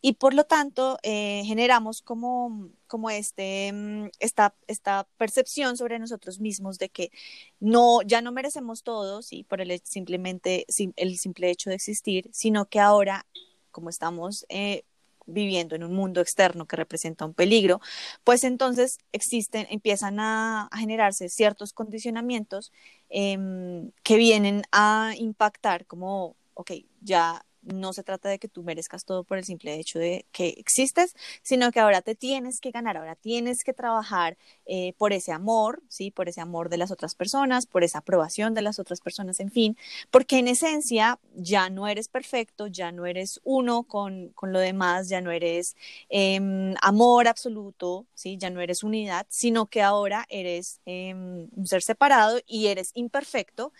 [0.01, 6.39] y por lo tanto eh, generamos como, como este, em, esta, esta percepción sobre nosotros
[6.39, 7.11] mismos de que
[7.59, 12.65] no, ya no merecemos todos y por el, simplemente, el simple hecho de existir, sino
[12.65, 13.27] que ahora
[13.71, 14.83] como estamos eh,
[15.29, 17.79] viviendo en un mundo externo que representa un peligro,
[18.23, 22.71] pues entonces existen, empiezan a, generarse ciertos condicionamientos
[23.09, 29.05] em, que vienen a impactar como, ok, ya no se trata de que tú merezcas
[29.05, 32.97] todo por el simple hecho de que existes, sino que ahora te tienes que ganar,
[32.97, 36.11] ahora tienes que trabajar eh, por ese amor, ¿sí?
[36.11, 39.51] Por ese amor de las otras personas, por esa aprobación de las otras personas, en
[39.51, 39.77] fin,
[40.11, 45.09] porque en esencia ya no eres perfecto, ya no eres uno con, con lo demás,
[45.09, 45.75] ya no eres
[46.09, 48.37] em, amor absoluto, ¿sí?
[48.37, 53.71] Ya no eres unidad, sino que ahora eres em, un ser separado y eres imperfecto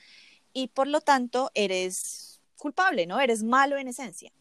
[0.54, 2.29] y por lo tanto eres
[2.60, 3.20] culpable, ¿no?
[3.20, 4.32] Eres malo en esencia.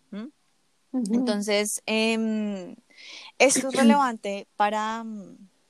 [0.92, 2.74] Entonces, em,
[3.38, 5.04] esto es relevante para,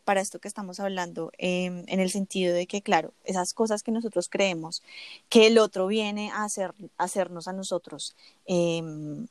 [0.04, 3.90] para esto que estamos hablando, em, en el sentido de que, claro, esas cosas que
[3.90, 4.82] nosotros creemos
[5.28, 8.14] que el otro viene a, hacer, hacernos a nosotros
[8.46, 9.26] em,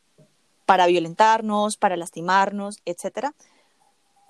[0.66, 3.34] para violentarnos, para lastimarnos, etcétera,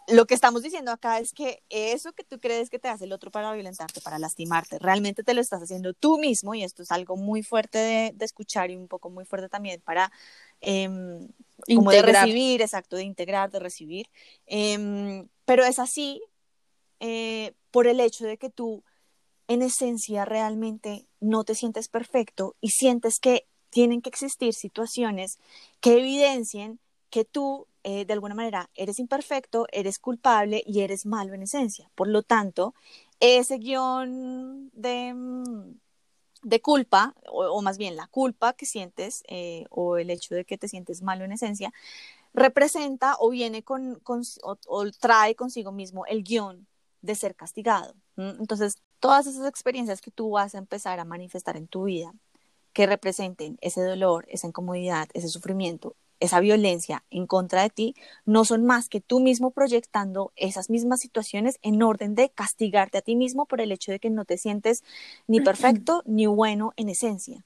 [0.08, 3.14] lo que estamos diciendo acá es que eso que tú crees que te hace el
[3.14, 6.92] otro para violentarte, para lastimarte, realmente te lo estás haciendo tú mismo y esto es
[6.92, 10.12] algo muy fuerte de, escuchar y un poco muy fuerte también para
[10.62, 11.28] em,
[11.68, 14.10] como de recibir, exacto, de integrar, de recibir.
[14.46, 16.22] Em, pero es así
[17.00, 18.84] eh, por el hecho de que tú
[19.48, 25.38] en esencia realmente no te sientes perfecto y sientes que tienen que existir situaciones
[25.82, 31.34] que evidencien que tú eh, de alguna manera eres imperfecto, eres culpable y eres malo
[31.34, 31.90] en esencia.
[31.96, 32.74] Por lo tanto,
[33.22, 35.78] ese guion de, mm,
[36.44, 40.58] de culpa, o, más bien la culpa que sientes, eh, o el hecho de que
[40.58, 41.74] te sientes malo en esencia,
[42.34, 44.02] representa o viene con,
[44.44, 46.68] o, trae consigo mismo el guion
[47.02, 47.96] de ser castigado.
[48.18, 52.14] Entonces, todas esas experiencias que tú vas a empezar a manifestar en tu vida,
[52.74, 58.46] que representen ese dolor, esa incomodidad, ese sufrimiento, esa violencia en contra de ti, no
[58.46, 63.16] son más que tú mismo proyectando esas mismas situaciones en orden de castigarte a ti
[63.16, 64.84] mismo por el hecho de que no te sientes
[65.28, 67.44] ni perfecto ni bueno en esencia.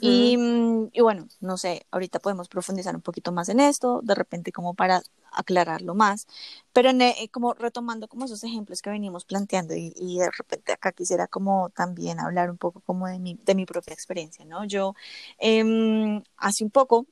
[0.00, 4.14] y, mm, y, bueno, no sé, ahorita podemos profundizar un poquito más en esto, de
[4.14, 6.26] repente como para aclararlo más,
[6.72, 10.92] pero eh, como retomando como esos ejemplos que venimos planteando y, y, de repente acá
[10.92, 14.64] quisiera como también hablar un poco como de mi, de mi propia experiencia, ¿no?
[14.64, 14.94] Yo
[15.38, 17.06] eh, hace un poco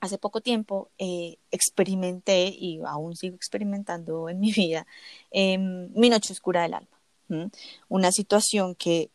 [0.00, 4.86] hace poco tiempo eh, experimenté y aún sigo experimentando en mi vida
[5.30, 6.88] eh, mi noche oscura del alma.
[7.88, 9.10] Una situación que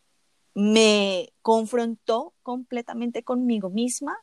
[0.54, 4.18] me confrontó completamente conmigo misma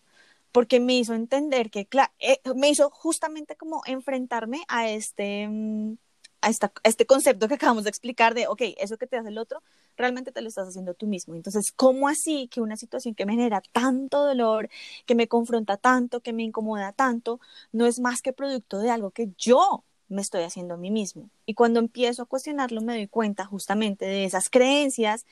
[0.52, 5.98] porque me hizo entender que, claro, eh, me hizo justamente como enfrentarme a este, mm,
[6.42, 9.30] a, esta, a este concepto que acabamos de explicar de, ok, eso que te hace
[9.30, 9.62] el otro,
[9.98, 11.36] realmente te lo estás haciendo tú mismo.
[11.36, 14.70] Entonces, ¿cómo así que una situación que me genera tanto dolor,
[15.06, 17.40] que me confronta tanto, que me incomoda tanto,
[17.72, 21.30] no es más que producto de algo que yo me estoy haciendo a mí mismo?
[21.46, 25.26] Y cuando empiezo a cuestionarlo, me doy cuenta justamente de esas creencias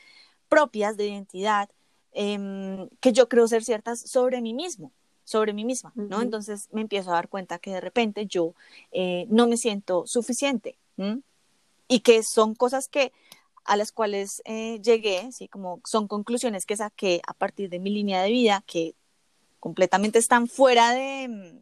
[0.49, 1.69] propias de identidad
[2.13, 4.91] eh, que yo creo ser ciertas sobre mí mismo
[5.27, 6.21] sobre mí misma, ¿no?
[6.21, 8.53] Entonces me empiezo a dar cuenta que de repente yo
[8.93, 10.77] eh, no me siento suficiente
[11.87, 13.11] y que son cosas que
[13.65, 15.47] a las cuales eh, llegué, ¿sí?
[15.47, 18.95] como son conclusiones que saqué a partir de mi línea de vida, que
[19.59, 21.61] completamente están fuera de,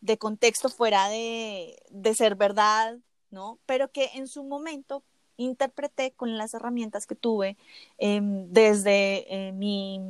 [0.00, 2.98] de contexto, fuera de, de, ser verdad,
[3.30, 3.58] ¿no?
[3.66, 5.02] Pero que en su momento
[5.36, 7.56] interpreté con las herramientas que tuve
[7.98, 10.00] eh, desde eh, mi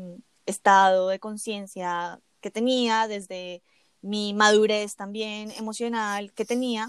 [0.47, 3.63] estado de conciencia que tenía, desde
[4.03, 6.89] mi madurez también emocional que tenía.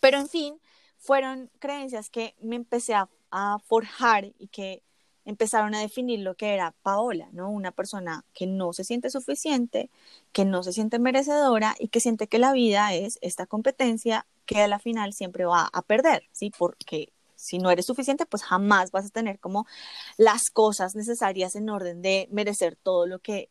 [0.00, 0.60] Pero en fin,
[0.98, 4.82] fueron creencias que me empecé a forjar y que
[5.24, 7.50] empezaron a definir lo que era Paola, ¿no?
[7.50, 9.90] Una persona que no se siente suficiente,
[10.32, 14.62] que no se siente merecedora y que siente que la vida es esta competencia que
[14.62, 16.50] a la final siempre va a perder, ¿sí?
[16.56, 19.66] Porque si no eres suficiente, pues jamás vas a tener como
[20.16, 23.50] las cosas necesarias en orden de merecer todo lo que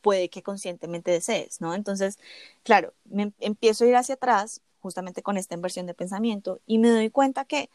[0.00, 1.74] puede que conscientemente desees, ¿no?
[1.74, 2.18] Entonces,
[2.62, 6.90] claro, me empiezo a ir hacia atrás justamente con esta inversión de pensamiento y me
[6.90, 7.70] doy cuenta que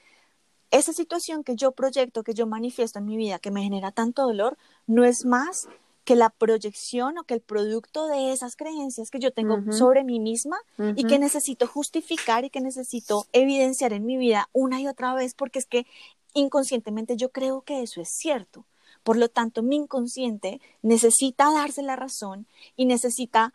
[0.70, 4.22] esa situación que yo proyecto, que yo manifiesto en mi vida, que me genera tanto
[4.22, 5.68] dolor, no es más
[6.04, 10.20] que la proyección o que el producto de esas creencias que yo tengo sobre mí
[10.20, 10.58] misma
[10.96, 15.34] y que necesito justificar y que necesito evidenciar en mi vida una y otra vez
[15.34, 15.88] porque es que
[16.36, 18.66] inconscientemente yo creo que eso es cierto.
[19.02, 22.46] Por lo tanto, mi inconsciente necesita darse la razón
[22.76, 23.54] y necesita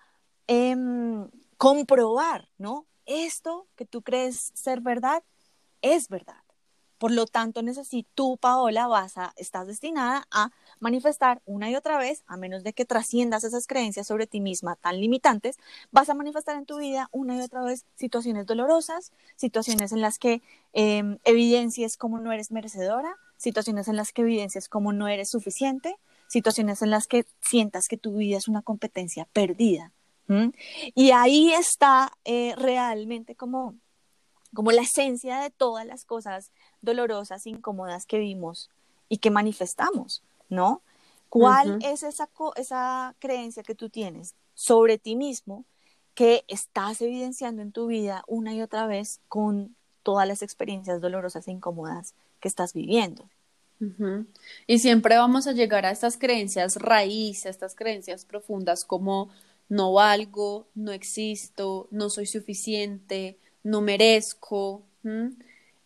[0.48, 2.86] em, comprobar, ¿no?
[3.06, 5.22] Esto que tú crees ser verdad
[5.82, 6.44] es verdad.
[6.98, 11.98] Por lo tanto, necesito, tú, Paola, vas a, estás destinada a manifestar una y otra
[11.98, 15.58] vez, a menos de que trasciendas esas creencias sobre ti misma tan limitantes,
[15.90, 20.18] vas a manifestar en tu vida una y otra vez situaciones dolorosas, situaciones en las
[20.18, 20.40] que
[20.72, 25.96] eh, evidencies cómo no eres merecedora, situaciones en las que evidencias cómo no eres suficiente,
[26.28, 29.92] situaciones en las que sientas que tu vida es una competencia perdida.
[30.94, 33.74] Y ahí está eh, realmente como,
[34.54, 38.70] como la esencia de todas las cosas dolorosas, incómodas que vimos
[39.08, 40.82] y que manifestamos, ¿no?
[41.28, 45.64] ¿Cuál es esa, esa creencia que tú tienes sobre ti mismo
[46.14, 51.48] que estás evidenciando en tu vida una y otra vez con todas las experiencias dolorosas
[51.48, 53.28] e incómodas que estás viviendo?
[54.66, 59.28] Y siempre vamos a llegar a estas creencias raíz, a estas creencias profundas como
[59.74, 64.84] no valgo, no existo, no soy suficiente, no merezco.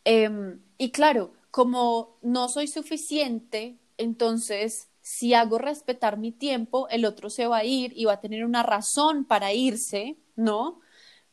[0.04, 7.30] Em, y claro, como no soy suficiente, entonces si hago respetar mi tiempo, el otro
[7.30, 10.80] se va a ir y va a tener una razón para irse, ¿no?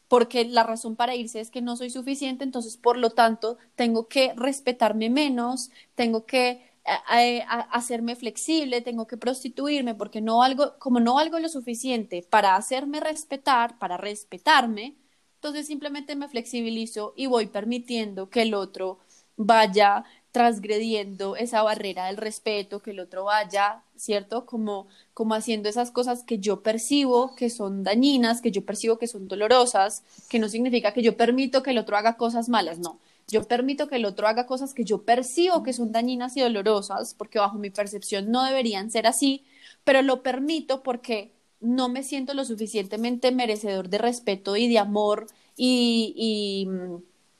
[0.08, 4.08] Porque la razón para irse es que no soy suficiente, entonces por lo tanto tengo
[4.08, 6.75] que respetarme menos, tengo que
[7.15, 12.56] eh, hacerme flexible, tengo que prostituirme porque no algo, como no valgo lo suficiente para
[12.56, 14.95] hacerme respetar, para respetarme,
[15.36, 19.00] entonces simplemente me flexibilizo y voy permitiendo que el otro
[19.38, 24.45] vaya transgrediendo esa barrera del respeto, que el otro vaya, ¿cierto?
[24.45, 29.08] Como, como haciendo esas cosas que yo percibo que son dañinas, que yo percibo que
[29.08, 33.00] son dolorosas, que no significa que yo permito que el otro haga cosas malas, no.
[33.28, 37.14] Yo permito que el otro haga cosas que yo percibo que son dañinas y dolorosas,
[37.16, 39.46] porque bajo mi percepción no deberían ser así,
[39.84, 45.28] pero lo permito porque no me siento lo suficientemente merecedor de respeto y de amor
[45.58, 46.14] y,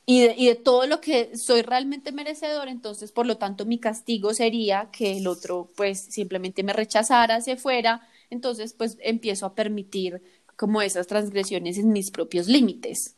[0.08, 3.78] y, de, y, de, todo lo que soy realmente merecedor, entonces por lo tanto mi
[3.78, 9.54] castigo sería que el otro pues simplemente me rechazara, se fuera, entonces pues empiezo a
[9.54, 10.24] permitir
[10.56, 13.16] como esas transgresiones en mis propios límites.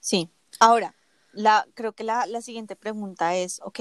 [0.00, 0.94] Sí, ahora,
[1.32, 3.80] la, creo que la, la siguiente pregunta es, ok,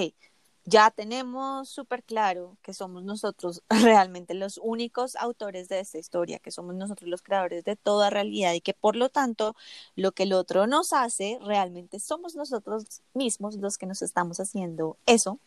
[0.65, 6.51] ya tenemos súper claro que somos nosotros realmente los únicos autores de esta historia, que
[6.51, 9.55] somos nosotros los creadores de toda realidad y que por lo tanto
[9.95, 14.97] lo que el otro nos hace realmente somos nosotros mismos los que nos estamos haciendo
[15.05, 15.39] eso.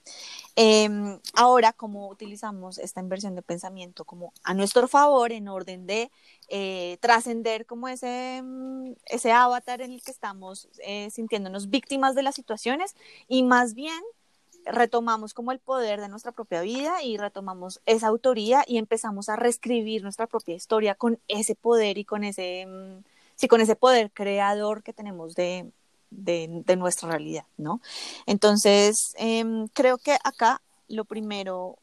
[0.56, 6.10] Em, ahora, ¿cómo utilizamos esta inversión de pensamiento como a nuestro favor en orden de
[6.48, 12.22] eh, trascender como ese, mm, ese avatar en el que estamos eh, sintiéndonos víctimas de
[12.22, 12.94] las situaciones
[13.28, 14.02] y más bien
[14.66, 19.36] retomamos como el poder de nuestra propia vida y retomamos esa autoría y empezamos a
[19.36, 23.04] reescribir nuestra propia historia con ese poder y con ese, mm,
[23.36, 25.70] sí, con ese poder creador que tenemos de,
[26.10, 27.80] de, nuestra realidad, ¿no?
[28.26, 31.78] Entonces, em, creo que acá lo primero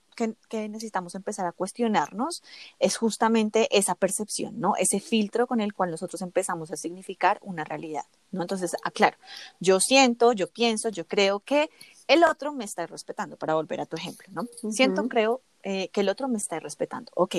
[0.50, 2.44] que, necesitamos empezar a cuestionarnos
[2.80, 4.76] es justamente esa percepción, ¿no?
[4.78, 8.41] Ese filtro con el cual nosotros empezamos a significar una realidad, ¿no?
[8.41, 9.17] Entonces, aclaro,
[9.60, 11.70] yo siento, yo pienso, yo creo que
[12.08, 14.48] el otro me está respetando, para volver a tu ejemplo, ¿no?
[14.72, 17.12] Siento, creo eh, que el otro me está respetando.
[17.16, 17.36] Ok,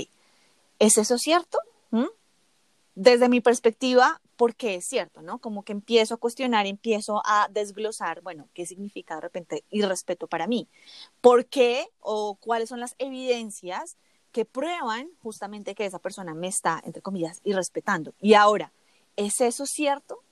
[0.78, 1.58] ¿es eso cierto?
[1.90, 2.06] ¿Mm?
[2.94, 5.38] Desde mi perspectiva, ¿por qué es cierto, no?
[5.38, 10.46] Como que empiezo a cuestionar, empiezo a desglosar, bueno, ¿qué significa de repente irrespeto para
[10.46, 10.68] mí?
[11.20, 13.96] ¿Por qué o cuáles son las evidencias
[14.30, 18.14] que prueban justamente que esa persona me está, entre comillas, irrespetando?
[18.20, 18.72] Y ahora,
[19.16, 20.22] ¿es eso cierto?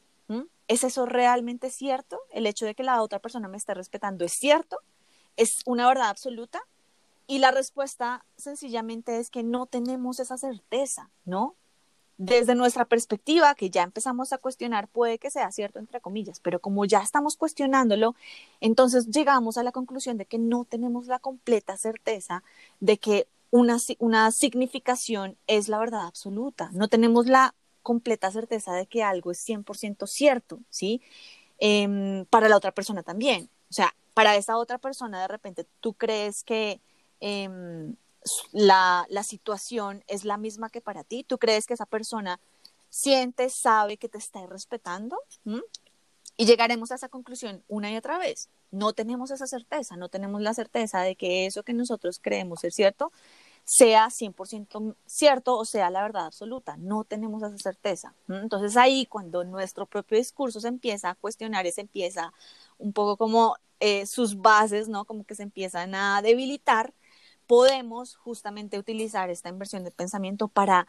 [0.70, 2.20] ¿Es eso realmente cierto?
[2.30, 4.78] ¿El hecho de que la otra persona me esté respetando es cierto?
[5.36, 6.60] ¿Es una verdad absoluta?
[7.26, 11.56] Y la respuesta sencillamente es que no tenemos esa certeza, ¿no?
[12.18, 16.60] Desde nuestra perspectiva, que ya empezamos a cuestionar, puede que sea cierto, entre comillas, pero
[16.60, 18.14] como ya estamos cuestionándolo,
[18.60, 22.44] entonces llegamos a la conclusión de que no tenemos la completa certeza
[22.78, 26.70] de que una, una significación es la verdad absoluta.
[26.72, 31.02] No tenemos la completa certeza de que algo es 100% cierto, ¿sí?
[31.58, 33.50] Em, para la otra persona también.
[33.70, 36.80] O sea, para esa otra persona de repente tú crees que
[37.20, 37.94] em,
[38.52, 42.40] la, la, situación es la misma que para ti, tú crees que esa persona
[42.90, 45.18] siente, sabe que te está respetando.
[46.36, 48.48] Y llegaremos a esa conclusión una y otra vez.
[48.70, 52.74] No tenemos esa certeza, no tenemos la certeza de que eso que nosotros creemos es
[52.74, 53.12] cierto
[53.70, 56.76] sea 100% cierto o sea la verdad absoluta.
[56.76, 58.14] No tenemos esa certeza.
[58.28, 62.32] Entonces ahí cuando nuestro propio discurso se empieza a cuestionar y se empieza
[62.78, 65.04] un poco como eh, sus bases, ¿no?
[65.04, 66.92] Como que se empiezan a debilitar,
[67.46, 70.88] podemos justamente utilizar esta inversión de pensamiento para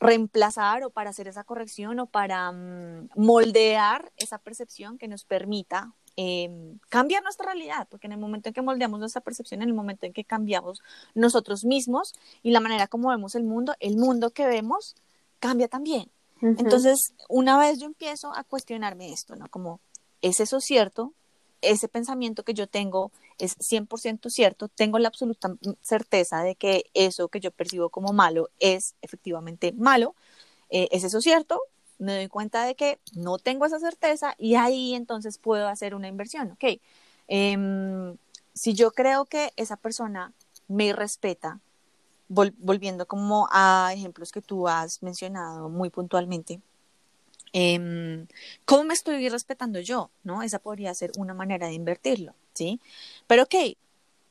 [0.00, 5.94] reemplazar o para hacer esa corrección o para mm, moldear esa percepción que nos permita
[6.18, 9.74] Em, cambiar nuestra realidad, porque en el momento en que moldeamos nuestra percepción, en el
[9.74, 10.80] momento en que cambiamos
[11.14, 14.96] nosotros mismos y la manera como vemos el mundo, el mundo que vemos
[15.40, 16.10] cambia también.
[16.40, 19.46] Entonces, una vez yo empiezo a cuestionarme esto, ¿no?
[19.48, 19.80] Como,
[20.22, 21.12] ¿es eso cierto?
[21.60, 27.28] Ese pensamiento que yo tengo es 100% cierto, tengo la absoluta certeza de que eso
[27.28, 30.14] que yo percibo como malo es efectivamente malo.
[30.70, 31.60] Eh, ¿Es eso cierto?
[31.98, 36.08] Me doy cuenta de que no tengo esa certeza y ahí entonces puedo hacer una
[36.08, 36.52] inversión.
[36.52, 36.80] Ok,
[37.28, 38.16] em,
[38.52, 40.32] si yo creo que esa persona
[40.68, 41.60] me respeta,
[42.28, 46.60] volviendo como a ejemplos que tú has mencionado muy puntualmente,
[47.52, 48.26] em,
[48.64, 50.10] ¿cómo me estoy respetando yo?
[50.24, 50.42] ¿No?
[50.42, 52.80] Esa podría ser una manera de invertirlo, ¿sí?
[53.26, 53.54] Pero ok,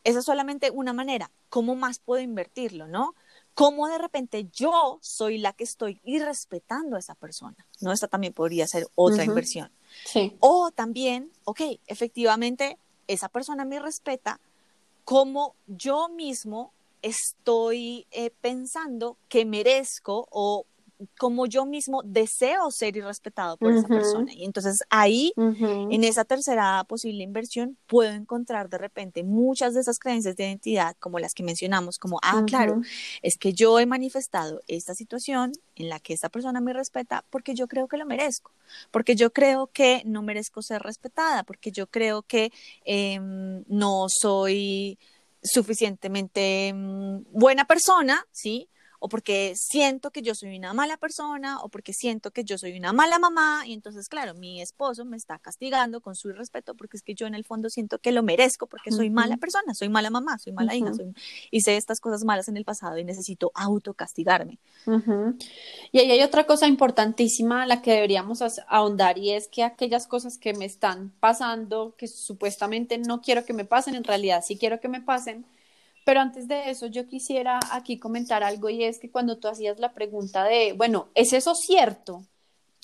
[0.03, 1.31] esa es solamente una manera.
[1.49, 3.15] ¿Cómo más puedo invertirlo, no?
[3.55, 7.55] Cómo de repente yo soy la que estoy irrespetando a esa persona.
[7.79, 7.91] ¿no?
[7.91, 9.71] Esta también podría ser otra inversión.
[10.05, 10.35] Sí.
[10.41, 14.39] O también, ok, efectivamente, esa persona me respeta,
[15.05, 20.65] como yo mismo estoy eh, pensando que merezco o
[21.17, 24.33] como yo mismo deseo ser irrespetado por esa persona.
[24.33, 29.99] Y entonces ahí, en esa tercera posible inversión, puedo encontrar de repente muchas de esas
[29.99, 32.81] creencias de identidad, como las que mencionamos, como, ah, claro,
[33.21, 37.55] es que yo he manifestado esta situación en la que esta persona me respeta porque
[37.55, 38.51] yo creo que lo merezco,
[38.91, 42.51] porque yo creo que no merezco ser respetada, porque yo creo que
[42.85, 44.97] em, no soy
[45.43, 48.69] suficientemente mm, buena persona, ¿sí?
[49.05, 52.75] O porque siento que yo soy una mala persona, o porque siento que yo soy
[52.75, 56.97] una mala mamá, y entonces, claro, mi esposo me está castigando con su irrespeto porque
[56.97, 59.89] es que yo en el fondo siento que lo merezco porque soy mala persona, soy
[59.89, 61.13] mala mamá, soy mala hija, soy,
[61.51, 64.57] hice estas cosas malas en el pasado y necesito autocastigarme.
[65.91, 70.39] Y ahí hay otra cosa importantísima la que deberíamos ahondar y es que aquellas cosas
[70.39, 74.79] que me están pasando, que supuestamente no quiero que me pasen, en realidad sí quiero
[74.79, 75.45] que me pasen,
[76.05, 79.79] Pero antes de eso, yo quisiera aquí comentar algo y es que cuando tú hacías
[79.79, 82.23] la pregunta de, bueno, ¿es eso cierto?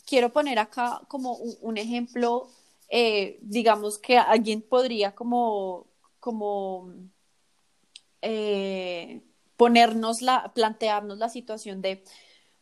[0.07, 2.49] Quiero poner acá como un, ejemplo,
[2.89, 5.85] eh, digamos que alguien podría como,
[6.19, 6.91] como
[8.23, 9.21] eh,
[9.55, 12.03] ponernos la, plantearnos la situación de,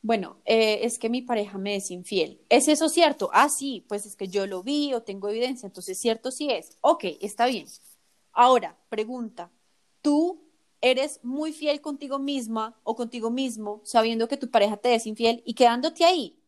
[0.01, 2.41] bueno, eh, es que mi pareja me es infiel.
[2.49, 3.29] ¿Es eso cierto?
[3.31, 6.77] Ah, sí, pues es que yo lo vi o tengo evidencia, entonces cierto sí es.
[6.81, 7.65] Ok, está bien.
[8.33, 9.49] Ahora, pregunta,
[10.01, 10.48] ¿tú
[10.81, 15.41] eres muy fiel contigo misma o contigo mismo sabiendo que tu pareja te es infiel
[15.45, 16.39] y quedándote ahí?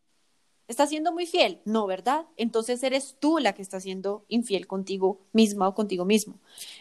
[0.67, 1.59] ¿Estás siendo muy fiel?
[1.65, 2.27] No, ¿verdad?
[2.38, 6.39] Entonces eres tú la que está siendo infiel contigo misma o contigo mismo.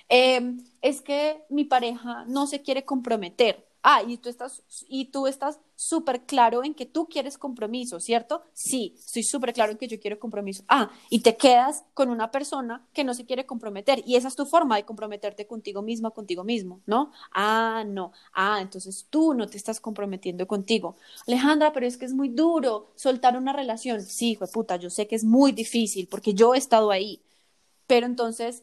[0.09, 3.66] Em, es que mi pareja no se quiere comprometer.
[3.83, 8.43] Ah, y tú estás, y tú estás súper claro en que tú quieres compromiso, ¿cierto?
[8.53, 10.62] Sí, estoy súper claro en que yo quiero compromiso.
[10.68, 14.37] Ah, y te quedas con una persona que no se quiere comprometer y esa es
[14.37, 17.11] tu forma de comprometerte contigo misma, contigo mismo, ¿no?
[17.33, 18.12] Ah, no.
[18.35, 20.97] Ah, entonces tú no te estás comprometiendo contigo.
[21.26, 24.03] Alejandra, pero es que es muy duro soltar una relación.
[24.03, 27.22] Sí, hijo de puta, yo sé que es muy difícil porque yo he estado ahí.
[27.87, 28.62] Pero entonces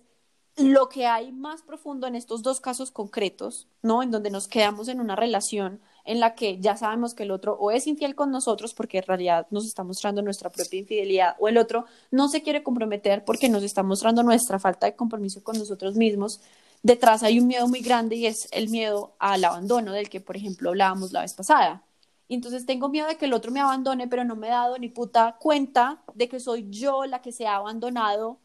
[0.58, 4.02] lo que hay más profundo en estos dos casos concretos, ¿no?
[4.02, 7.54] En donde nos quedamos en una relación en la que ya sabemos que el otro
[7.60, 11.48] o es infiel con nosotros porque en realidad nos está mostrando nuestra propia infidelidad o
[11.48, 15.60] el otro no se quiere comprometer porque nos está mostrando nuestra falta de compromiso con
[15.60, 16.42] nosotros mismos.
[16.82, 20.38] Detrás hay un miedo muy grande y es el miedo al abandono del que, por
[20.38, 21.84] ejemplo, hablábamos la vez pasada.
[22.28, 24.78] Y entonces tengo miedo de que el otro me abandone, pero no me he dado
[24.80, 28.40] ni puta cuenta de que soy yo la que se ha abandonado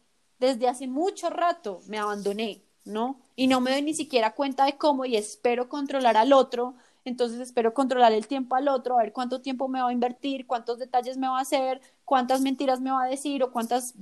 [0.47, 3.21] desde hace mucho rato me abandoné, ¿no?
[3.35, 6.75] Y no me doy ni siquiera cuenta de cómo y espero controlar al otro,
[7.05, 10.47] entonces espero controlar el tiempo al otro, a ver cuánto tiempo me va a invertir,
[10.47, 13.93] cuántos detalles me va a hacer, cuántas mentiras me va a decir o cuántas,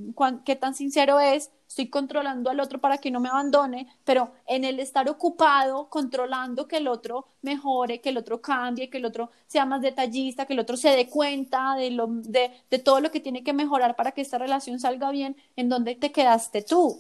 [0.46, 1.52] qué tan sincero es.
[1.68, 6.68] Estoy controlando al otro para que no me abandone, pero en el estar ocupado, controlando
[6.68, 10.54] que el otro mejore, que el otro cambie, que el otro sea más detallista, que
[10.54, 13.96] el otro se dé cuenta de, lo, de, de todo lo que tiene que mejorar
[13.96, 17.00] para que esta relación salga bien, ¿en dónde te quedaste tú?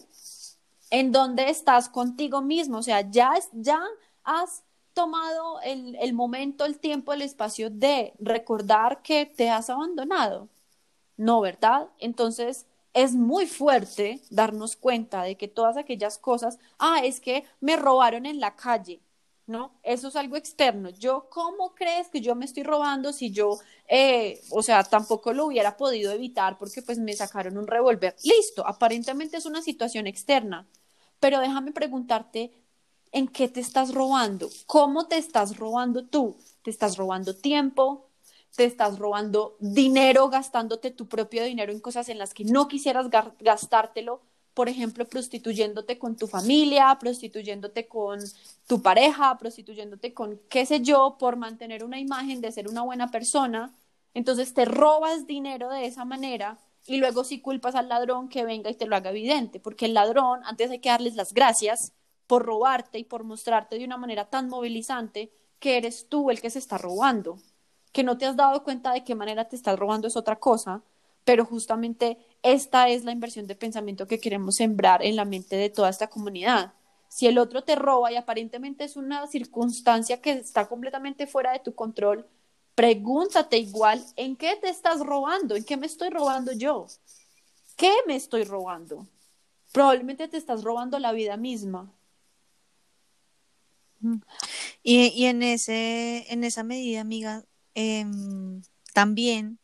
[0.89, 2.79] ¿En dónde estás contigo mismo?
[2.79, 3.79] O sea, ya, ya
[4.23, 4.63] has
[4.93, 10.49] tomado el, el momento, el tiempo, el espacio de recordar que te has abandonado.
[11.17, 11.89] No, ¿verdad?
[11.99, 17.75] Entonces, es muy fuerte darnos cuenta de que todas aquellas cosas, ah, es que me
[17.77, 19.01] robaron en la calle,
[19.47, 19.73] ¿no?
[19.83, 20.89] Eso es algo externo.
[20.89, 25.45] Yo, ¿cómo crees que yo me estoy robando si yo, eh, o sea, tampoco lo
[25.45, 28.15] hubiera podido evitar porque pues me sacaron un revólver?
[28.23, 30.67] Listo, aparentemente es una situación externa,
[31.19, 32.51] pero déjame preguntarte,
[33.12, 34.49] ¿en qué te estás robando?
[34.68, 36.38] ¿Cómo te estás robando tú?
[36.64, 38.12] ¿Te estás robando tiempo?
[38.55, 43.07] te estás robando dinero gastándote tu propio dinero en cosas en las que no quisieras
[43.39, 44.22] gastártelo,
[44.53, 48.20] por ejemplo, prostituyéndote con tu familia, prostituyéndote con
[48.68, 53.09] tu pareja, prostituyéndote con qué sé yo, por mantener una imagen de ser una buena
[53.09, 53.74] persona.
[54.14, 58.70] Entonces te robas dinero de esa manera y luego si culpas al ladrón que venga
[58.70, 61.93] y te lo haga evidente, porque el ladrón, antes hay que darles las gracias
[62.28, 66.49] por robarte y por mostrarte de una manera tan movilizante que eres tú el que
[66.49, 67.38] se está robando
[67.91, 70.82] que no te has dado cuenta de qué manera te estás robando es otra cosa,
[71.24, 75.69] pero justamente esta es la inversión de pensamiento que queremos sembrar en la mente de
[75.69, 76.74] toda esta comunidad.
[77.09, 81.59] Si el otro te roba y aparentemente es una circunstancia que está completamente fuera de
[81.59, 82.26] tu control,
[82.74, 85.55] pregúntate igual, ¿en qué te estás robando?
[85.55, 86.88] ¿En qué me estoy robando yo?
[87.76, 89.05] ¿Qué me estoy robando?
[89.74, 91.91] Probablemente te estás robando la vida misma.
[94.83, 97.43] Y, y en, ese, en esa medida, amiga,
[97.75, 98.61] Em,
[98.93, 99.59] también,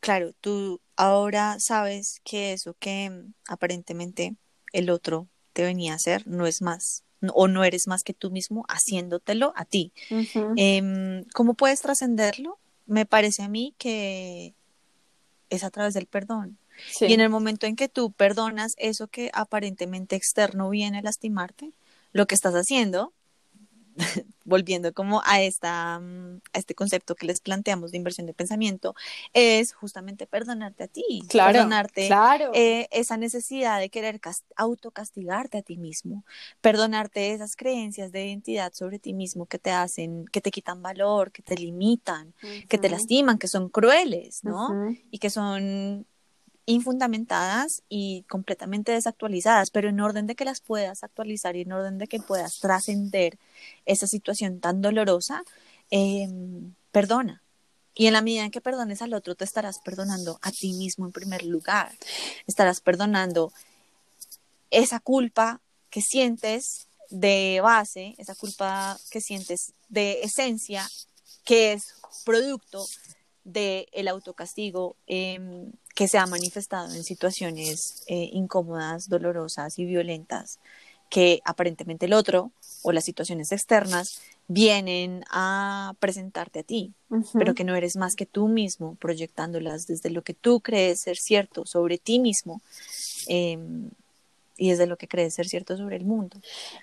[0.00, 4.36] claro, tú ahora sabes que eso que mm, aparentemente
[4.72, 7.04] el otro te venía a hacer no es más
[7.34, 9.92] o no eres más que tú mismo haciéndotelo a ti.
[10.56, 12.58] Em, ¿Cómo puedes trascenderlo?
[12.86, 14.54] Me parece a mí que
[15.50, 16.58] es a través del perdón.
[17.02, 21.72] Y en el momento en que tú perdonas eso que aparentemente externo viene a lastimarte,
[22.12, 23.12] lo que estás haciendo
[24.44, 28.94] volviendo como a, esta, mm, a este concepto que les planteamos de inversión de pensamiento,
[29.32, 32.08] es justamente perdonarte a ti, perdonarte
[32.54, 34.20] eh, esa necesidad de querer
[34.56, 36.24] autocastigarte a ti mismo,
[36.60, 41.32] perdonarte esas creencias de identidad sobre ti mismo que te hacen, que te quitan valor,
[41.32, 42.34] que te limitan,
[42.68, 44.94] que te lastiman, que son crueles, ¿no?
[45.10, 46.06] Y que son
[46.70, 51.98] infundamentadas y completamente desactualizadas, pero en orden de que las puedas actualizar y en orden
[51.98, 53.38] de que puedas trascender
[53.86, 55.42] esa situación tan dolorosa,
[55.90, 57.42] em, perdona.
[57.94, 61.06] Y en la medida en que perdones al otro, te estarás perdonando a ti mismo
[61.06, 61.92] en primer lugar.
[62.46, 63.52] Estarás perdonando
[64.70, 65.60] esa culpa
[65.90, 70.88] que sientes de base, esa culpa que sientes de esencia,
[71.44, 71.94] que es
[72.24, 72.86] producto
[73.42, 80.58] del el autocastigo em, que se ha manifestado en situaciones eh, incómodas, dolorosas y violentas
[81.10, 86.92] que aparentemente el otro o las situaciones externas vienen a presentarte a ti,
[87.34, 91.16] pero que no eres más que tú mismo proyectándolas desde lo que tú crees ser
[91.16, 92.62] cierto sobre ti mismo
[93.26, 93.90] em,
[94.56, 96.40] y desde lo que crees ser cierto sobre el mundo.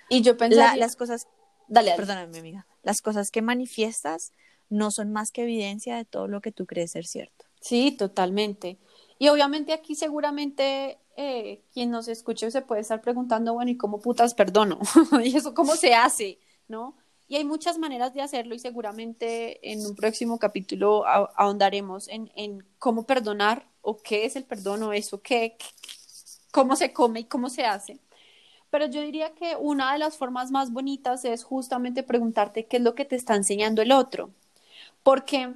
[0.08, 0.76] Y yo pensaba...
[0.76, 1.26] las cosas...
[1.66, 2.66] Dale, Perdóname, amiga.
[2.82, 4.32] Las cosas que manifiestas
[4.70, 7.44] no son más que evidencia de todo lo que tú crees ser cierto.
[7.60, 8.78] Sí, totalmente.
[9.18, 14.00] Y obviamente aquí seguramente eh, quien nos escuche se puede estar preguntando, bueno, ¿y cómo
[14.00, 14.78] putas perdono?
[15.24, 16.38] ¿Y eso cómo se hace?
[16.68, 16.96] ¿No?
[17.26, 22.64] Y hay muchas maneras de hacerlo y seguramente en un próximo capítulo ahondaremos en, en
[22.78, 25.58] cómo perdonar o qué es el perdón o eso, qué,
[26.50, 27.98] cómo se come y cómo se hace.
[28.70, 32.82] Pero yo diría que una de las formas más bonitas es justamente preguntarte qué es
[32.82, 34.30] lo que te está enseñando el otro.
[35.02, 35.52] Porque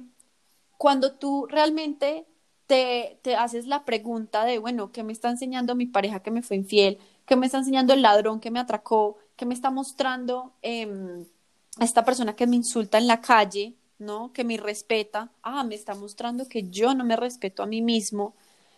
[0.77, 2.25] cuando tú realmente
[3.21, 6.57] te, haces la pregunta de, bueno, ¿qué me está enseñando mi pareja que me fue
[6.57, 6.97] infiel?
[7.25, 9.17] ¿Qué me está enseñando el ladrón que me atracó?
[9.35, 11.25] ¿Qué me está mostrando eh,
[11.79, 13.75] esta persona que me insulta en la calle?
[13.99, 14.33] ¿No?
[14.33, 15.31] Que me respeta.
[15.43, 18.35] Ah, me está mostrando que yo no me respeto a mí mismo.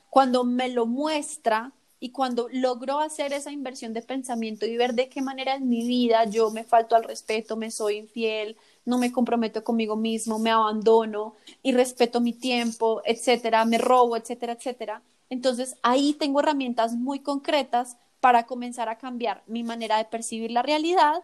[0.10, 5.10] Cuando me lo muestra, y cuando logro hacer esa inversión de pensamiento y ver de
[5.10, 9.12] qué manera en mi vida yo me falto al respeto, me soy infiel, no me
[9.12, 15.02] comprometo conmigo mismo, me abandono y respeto mi tiempo, etcétera, me robo, etcétera, etcétera.
[15.30, 20.62] Entonces ahí tengo herramientas muy concretas para comenzar a cambiar mi manera de percibir la
[20.62, 21.24] realidad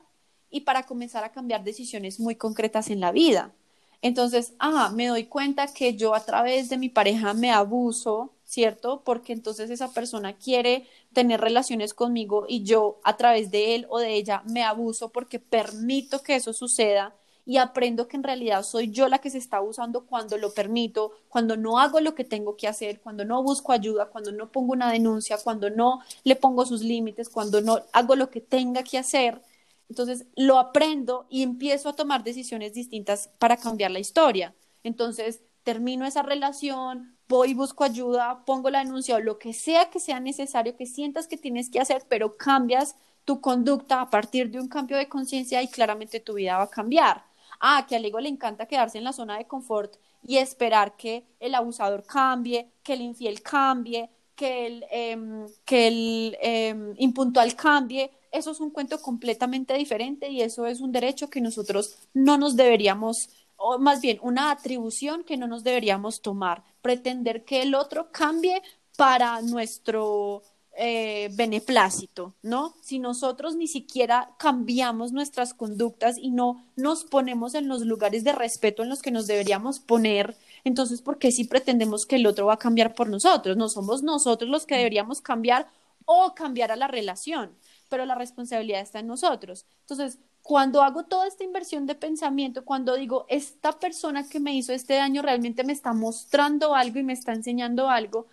[0.49, 3.53] y para comenzar a cambiar decisiones muy concretas en la vida.
[4.01, 9.03] Entonces, ah, me doy cuenta que yo a través de mi pareja me abuso, ¿cierto?
[9.03, 13.99] Porque entonces esa persona quiere tener relaciones conmigo y yo a través de él o
[13.99, 18.91] de ella me abuso porque permito que eso suceda y aprendo que en realidad soy
[18.91, 22.55] yo la que se está abusando cuando lo permito, cuando no hago lo que tengo
[22.55, 26.65] que hacer, cuando no busco ayuda, cuando no pongo una denuncia, cuando no le pongo
[26.65, 29.41] sus límites, cuando no hago lo que tenga que hacer.
[29.89, 34.53] Entonces lo aprendo y empiezo a tomar decisiones distintas para cambiar la historia.
[34.83, 39.99] Entonces termino esa relación, voy busco ayuda, pongo la denuncia o lo que sea que
[39.99, 44.59] sea necesario que sientas que tienes que hacer, pero cambias tu conducta a partir de
[44.59, 47.30] un cambio de conciencia y claramente tu vida va a cambiar.
[47.61, 51.23] Ah, que al ego le encanta quedarse en la zona de confort y esperar que
[51.39, 58.11] el abusador cambie, que el infiel cambie, que el, em, que el em, impuntual cambie.
[58.31, 62.55] Eso es un cuento completamente diferente y eso es un derecho que nosotros no nos
[62.55, 68.11] deberíamos o más bien una atribución que no nos deberíamos tomar, pretender que el otro
[68.11, 68.61] cambie
[68.97, 70.41] para nuestro
[70.83, 72.73] eh, beneplácito, ¿no?
[72.81, 78.31] Si nosotros ni siquiera cambiamos nuestras conductas y no nos ponemos en los lugares de
[78.31, 82.47] respeto en los que nos deberíamos poner, entonces, ¿por qué si pretendemos que el otro
[82.47, 83.57] va a cambiar por nosotros?
[83.57, 85.67] No somos nosotros los que deberíamos cambiar
[86.05, 87.51] o cambiar a la relación,
[87.87, 89.67] pero la responsabilidad está en nosotros.
[89.81, 94.73] Entonces, cuando hago toda esta inversión de pensamiento, cuando digo, esta persona que me hizo
[94.73, 98.25] este daño realmente me está mostrando algo y me está enseñando algo,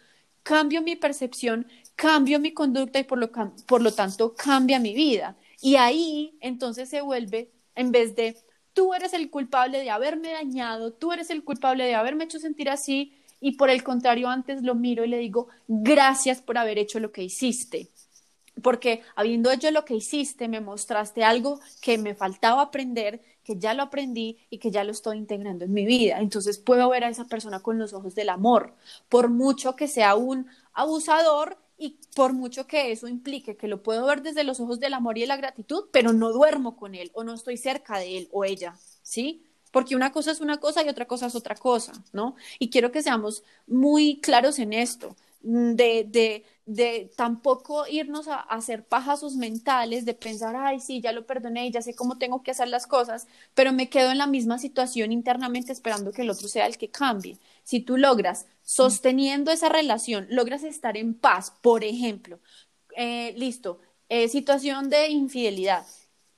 [0.49, 3.31] cambio mi percepción, cambio mi conducta y por lo,
[3.67, 5.37] por lo tanto cambia mi vida.
[5.61, 8.35] Y ahí entonces se vuelve, en vez de
[8.73, 12.71] tú eres el culpable de haberme dañado, tú eres el culpable de haberme hecho sentir
[12.71, 16.99] así, y por el contrario antes lo miro y le digo, gracias por haber hecho
[16.99, 17.91] lo que hiciste
[18.63, 23.73] porque habiendo hecho lo que hiciste, me mostraste algo que me faltaba aprender, que ya
[23.73, 26.19] lo aprendí y que ya lo estoy integrando en mi vida.
[26.21, 28.75] Entonces puedo ver a esa persona con los ojos del amor,
[29.09, 34.05] por mucho que sea un abusador y por mucho que eso implique que lo puedo
[34.05, 37.11] ver desde los ojos del amor y de la gratitud, pero no duermo con él
[37.15, 39.43] o no estoy cerca de él o ella, ¿sí?
[39.71, 42.37] Porque una cosa es una cosa y otra cosa es otra cosa, ¿no?
[42.59, 45.17] Y quiero que seamos muy claros en esto.
[45.43, 51.13] Mm, de, de, de tampoco irnos a, hacer pajazos mentales, de pensar, ay, sí, ya
[51.13, 54.27] lo perdoné, ya sé cómo tengo que hacer las cosas, pero me quedo en la
[54.27, 57.39] misma situación internamente esperando que el otro sea el que cambie.
[57.63, 62.41] Si tú logras, sosteniendo esa relación, logras estar en paz, por ejemplo,
[62.97, 65.87] eh, listo, eh, situación de infidelidad,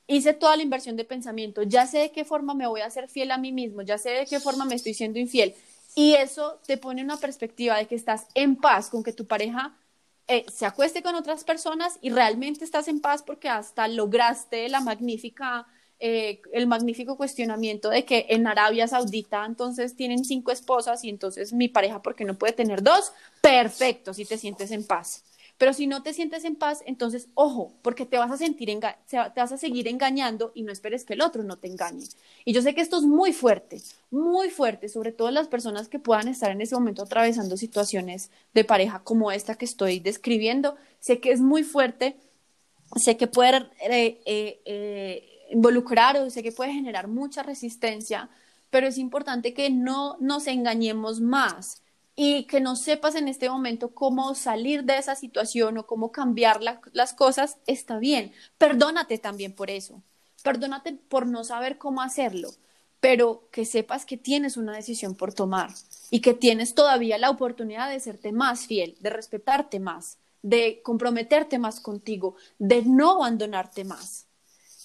[0.07, 3.09] hice toda la inversión de pensamiento, ya sé de qué forma me voy a hacer
[3.09, 5.55] fiel a mí mismo, ya sé de qué forma me estoy siendo infiel,
[6.01, 9.77] y eso te pone una perspectiva de que estás en paz con que tu pareja
[10.29, 14.81] eh, se acueste con otras personas y realmente estás en paz porque hasta lograste la
[14.81, 15.67] magnífica,
[15.99, 21.53] eh, el magnífico cuestionamiento de que en Arabia Saudita entonces tienen cinco esposas y entonces
[21.53, 23.13] mi pareja, ¿por qué no puede tener dos?
[23.43, 25.23] Perfecto, si te sientes en paz.
[25.61, 28.71] Pero si no te sientes en paz, entonces, ojo, porque te vas a sentir,
[29.11, 32.07] te vas a seguir engañando y no esperes que el otro no te engañe.
[32.47, 35.99] Y yo sé que esto es muy fuerte, muy fuerte, sobre todo las personas que
[35.99, 40.77] puedan estar en ese momento atravesando situaciones de pareja como esta que estoy describiendo.
[40.99, 42.17] Sé que es muy fuerte,
[42.97, 48.31] sé que puede eh, eh, eh, involucrar o sé que puede generar mucha resistencia,
[48.71, 51.83] pero es importante que no nos engañemos más
[52.23, 56.61] y que no sepas en este momento cómo salir de esa situación o cómo cambiar
[56.93, 58.35] las cosas, está bien.
[58.59, 60.03] Perdónate también por eso.
[60.43, 62.51] Perdónate por no saber cómo hacerlo,
[63.01, 65.71] pero que sepas que tienes una decisión por tomar
[66.11, 71.59] y que tienes todavía la oportunidad de serte más fiel, de respetarte más, de comprometerte
[71.59, 74.27] más contigo, de no abandonarte más.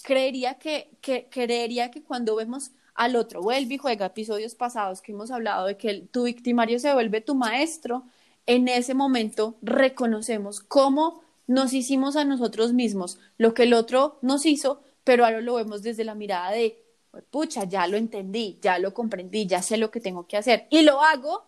[0.03, 3.41] Creería que, que, creería que cuando vemos al otro.
[3.41, 7.35] Vuelve y juega episodios pasados que hemos hablado de que tu victimario se vuelve tu
[7.35, 8.03] maestro.
[8.45, 14.45] En ese momento reconocemos cómo nos hicimos a nosotros mismos lo que el otro nos
[14.45, 16.83] hizo, pero ahora lo vemos desde la mirada de,
[17.29, 20.67] pucha, ya lo entendí, ya lo comprendí, ya sé lo que tengo que hacer.
[20.69, 21.45] Y lo hago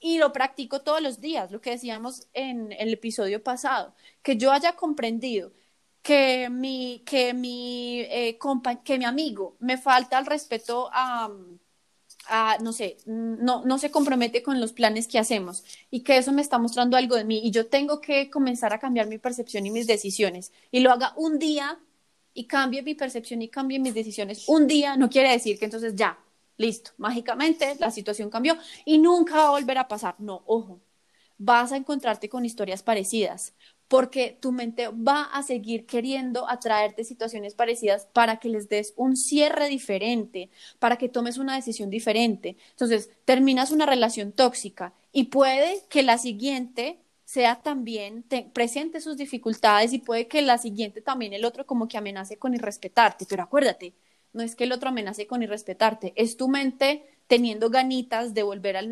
[0.00, 4.52] y lo practico todos los días, lo que decíamos en el episodio pasado, que yo
[4.52, 5.52] haya comprendido
[6.06, 8.38] que mi, que mi, eh,
[8.84, 11.28] que mi amigo me falta el respeto a,
[12.60, 16.42] no sé, no, no se compromete con los planes que hacemos y que eso me
[16.42, 19.70] está mostrando algo de mí y yo tengo que comenzar a cambiar mi percepción y
[19.72, 21.78] mis decisiones y lo haga un día
[22.34, 25.96] y cambie mi percepción y cambie mis decisiones un día, no quiere decir que entonces
[25.96, 26.18] ya,
[26.56, 30.14] listo, mágicamente la situación cambió y nunca va a volver a pasar.
[30.18, 30.80] No, ojo,
[31.38, 33.54] vas a encontrarte con historias parecidas,
[33.88, 39.16] porque tu mente va a seguir queriendo atraerte situaciones parecidas para que les des un
[39.16, 42.56] cierre diferente, para que tomes una decisión diferente.
[42.70, 49.16] Entonces, terminas una relación tóxica y puede que la siguiente sea también, te, presente sus
[49.16, 53.42] dificultades y puede que la siguiente también el otro como que amenace con irrespetarte, pero
[53.42, 53.94] acuérdate,
[54.32, 58.76] no es que el otro amenace con irrespetarte, es tu mente teniendo ganitas de volver
[58.76, 58.82] a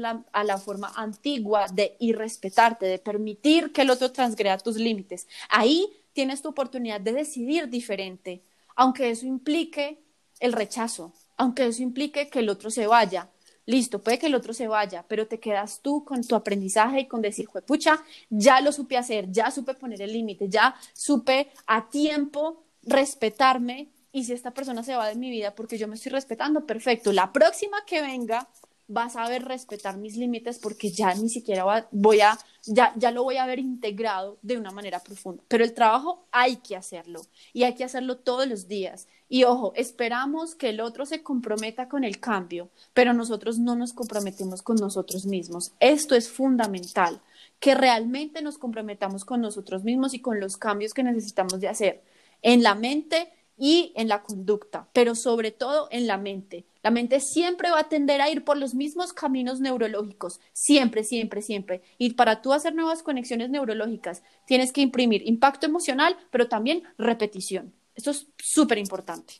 [0.45, 5.26] la, forma antigua de irrespetarte, de permitir que el otro transgreda tus límites.
[5.49, 8.43] Ahí tienes tu oportunidad de decidir diferente,
[8.76, 9.99] aunque eso implique
[10.41, 13.30] el rechazo, aunque eso implique que el otro se vaya.
[13.66, 17.07] Listo, puede que el otro se vaya, pero te quedas tú con tu aprendizaje y
[17.07, 21.89] con decir, pucha, ya lo supe hacer, ya supe poner el límite, ya supe a
[21.89, 26.12] tiempo respetarme y si esta persona se va de mi vida porque yo me estoy
[26.12, 27.12] respetando, perfecto.
[27.12, 28.49] La próxima que venga
[28.89, 33.25] va a saber respetar mis límites porque ya ni siquiera voy a, ya, ya lo
[33.25, 35.43] voy a ver integrado de una manera profunda.
[35.49, 39.09] Pero el trabajo hay que hacerlo y hay que hacerlo todos los días.
[39.29, 43.93] Y ojo, esperamos que el otro se comprometa con el cambio, pero nosotros no nos
[43.93, 45.73] comprometemos con nosotros mismos.
[45.81, 47.21] Esto es fundamental,
[47.59, 52.05] que realmente nos comprometamos con nosotros mismos y con los cambios que necesitamos de hacer
[52.43, 56.65] en la mente, y en la conducta, pero sobre todo en la mente.
[56.83, 61.41] La mente siempre va a tender a ir por los mismos caminos neurológicos, siempre, siempre,
[61.41, 61.83] siempre.
[61.99, 67.73] Y para tú hacer nuevas conexiones neurológicas, tienes que imprimir impacto emocional, pero también repetición.
[67.95, 69.35] Esto es súper importante.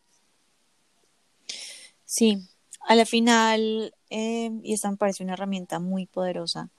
[2.05, 2.39] Sí,
[2.87, 6.71] a la final, eh, y esta me parece una herramienta muy poderosa,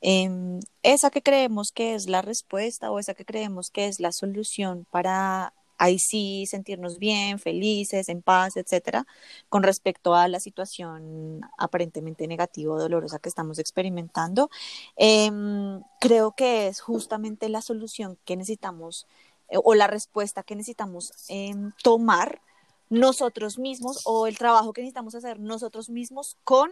[0.00, 4.12] em, esa que creemos que es la respuesta o esa que creemos que es la
[4.12, 9.06] solución para ahí sí sentirnos bien, felices, en paz, etcétera,
[9.48, 14.50] con respecto a la situación aparentemente negativa o dolorosa que estamos experimentando.
[14.96, 19.06] Em, creo que es justamente la solución que necesitamos
[19.48, 22.42] eh, o la respuesta que necesitamos em, tomar
[22.90, 26.70] nosotros mismos o el trabajo que necesitamos hacer nosotros mismos con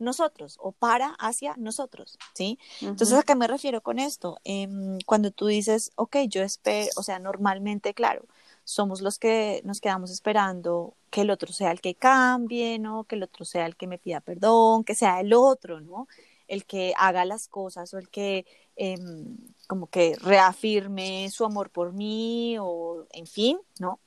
[0.00, 2.58] nosotros o para hacia nosotros, ¿sí?
[2.80, 4.38] Entonces, ¿a qué me refiero con esto?
[4.44, 8.24] Em, cuando tú dices, ok, yo espero, o sea, normalmente, claro,
[8.64, 13.04] somos los que nos quedamos esperando que el otro sea el que cambie, ¿no?
[13.04, 16.06] Que el otro sea el que me pida perdón, que sea el otro, ¿no?
[16.48, 18.46] El que haga las cosas o el que
[18.76, 24.00] em, como que reafirme su amor por mí o en fin, ¿no?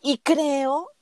[0.00, 0.92] Y creo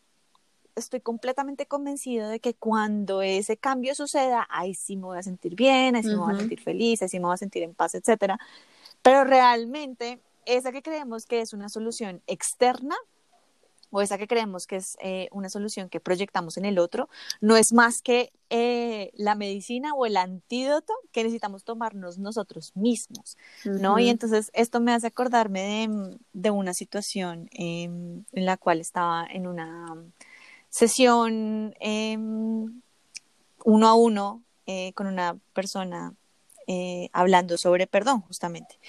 [0.76, 5.54] estoy completamente convencido de que cuando ese cambio suceda, ahí sí me voy a sentir
[5.54, 7.74] bien, ahí sí me voy a sentir feliz, ahí sí me voy a sentir en
[7.74, 8.38] paz, etcétera.
[9.02, 12.96] Pero realmente, esa que creemos que es una solución externa
[13.90, 17.08] o esa que creemos que es eh, una solución que proyectamos en el otro,
[17.40, 23.36] no es más que eh, la medicina o el antídoto que necesitamos tomarnos nosotros mismos,
[23.64, 24.00] ¿no?
[24.00, 29.24] Y entonces esto me hace acordarme de, de una situación em, en la cual estaba
[29.30, 29.86] en una
[30.74, 32.82] sesión em,
[33.64, 36.14] uno a uno eh, con una persona
[36.66, 38.80] eh, hablando sobre perdón, justamente.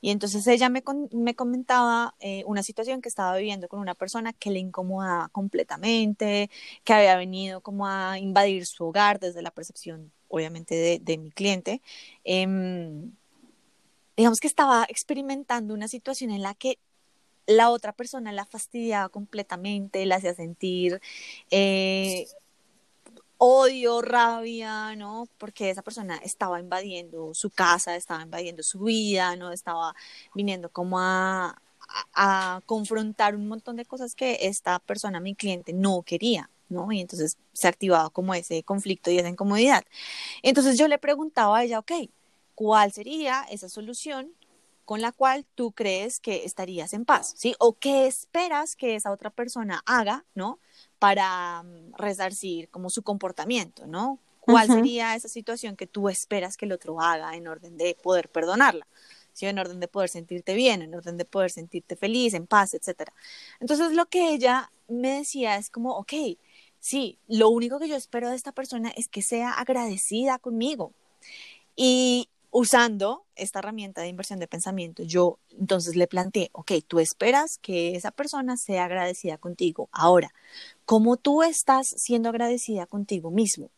[0.00, 0.82] Y entonces ella me,
[1.12, 6.48] me comentaba eh, una situación que estaba viviendo con una persona que le incomodaba completamente,
[6.82, 11.30] que había venido como a invadir su hogar desde la percepción, obviamente, de, de mi
[11.30, 11.82] cliente.
[12.24, 13.12] Em,
[14.16, 16.78] digamos que estaba experimentando una situación en la que
[17.46, 21.00] la otra persona la fastidiaba completamente, la hacía sentir
[21.50, 22.26] eh,
[23.38, 25.28] odio, rabia, ¿no?
[25.38, 29.52] Porque esa persona estaba invadiendo su casa, estaba invadiendo su vida, ¿no?
[29.52, 29.94] Estaba
[30.34, 31.60] viniendo como a,
[32.14, 36.50] a, confrontar un montón de cosas que esta persona, mi cliente, no quería.
[36.70, 36.90] ¿no?
[36.90, 39.84] Y entonces se activaba como ese conflicto y esa incomodidad.
[40.42, 41.92] Entonces yo le preguntaba a ella, ok,
[42.54, 44.32] ¿cuál sería esa solución
[44.84, 47.54] con la cual tú crees que estarías en paz, ¿sí?
[47.58, 50.58] O qué esperas que esa otra persona haga, ¿no?
[50.98, 54.18] Para mm, resarcir como su comportamiento, ¿no?
[54.40, 58.28] ¿Cuál sería esa situación que tú esperas que el otro haga en orden de poder
[58.28, 58.86] perdonarla?
[59.32, 59.46] ¿Sí?
[59.46, 63.12] En orden de poder sentirte bien, en orden de poder sentirte feliz, en paz, etcétera.
[63.58, 66.12] Entonces lo que ella me decía es como, ok,
[66.78, 70.92] sí, lo único que yo espero de esta persona es que sea agradecida conmigo.
[71.74, 77.58] Y, usando esta herramienta de inversión de pensamiento, yo entonces le planteé, ok, tú esperas
[77.58, 79.88] que esa persona sea agradecida contigo.
[79.90, 80.32] Ahora,
[80.84, 83.70] ¿cómo tú estás siendo agradecida contigo mismo?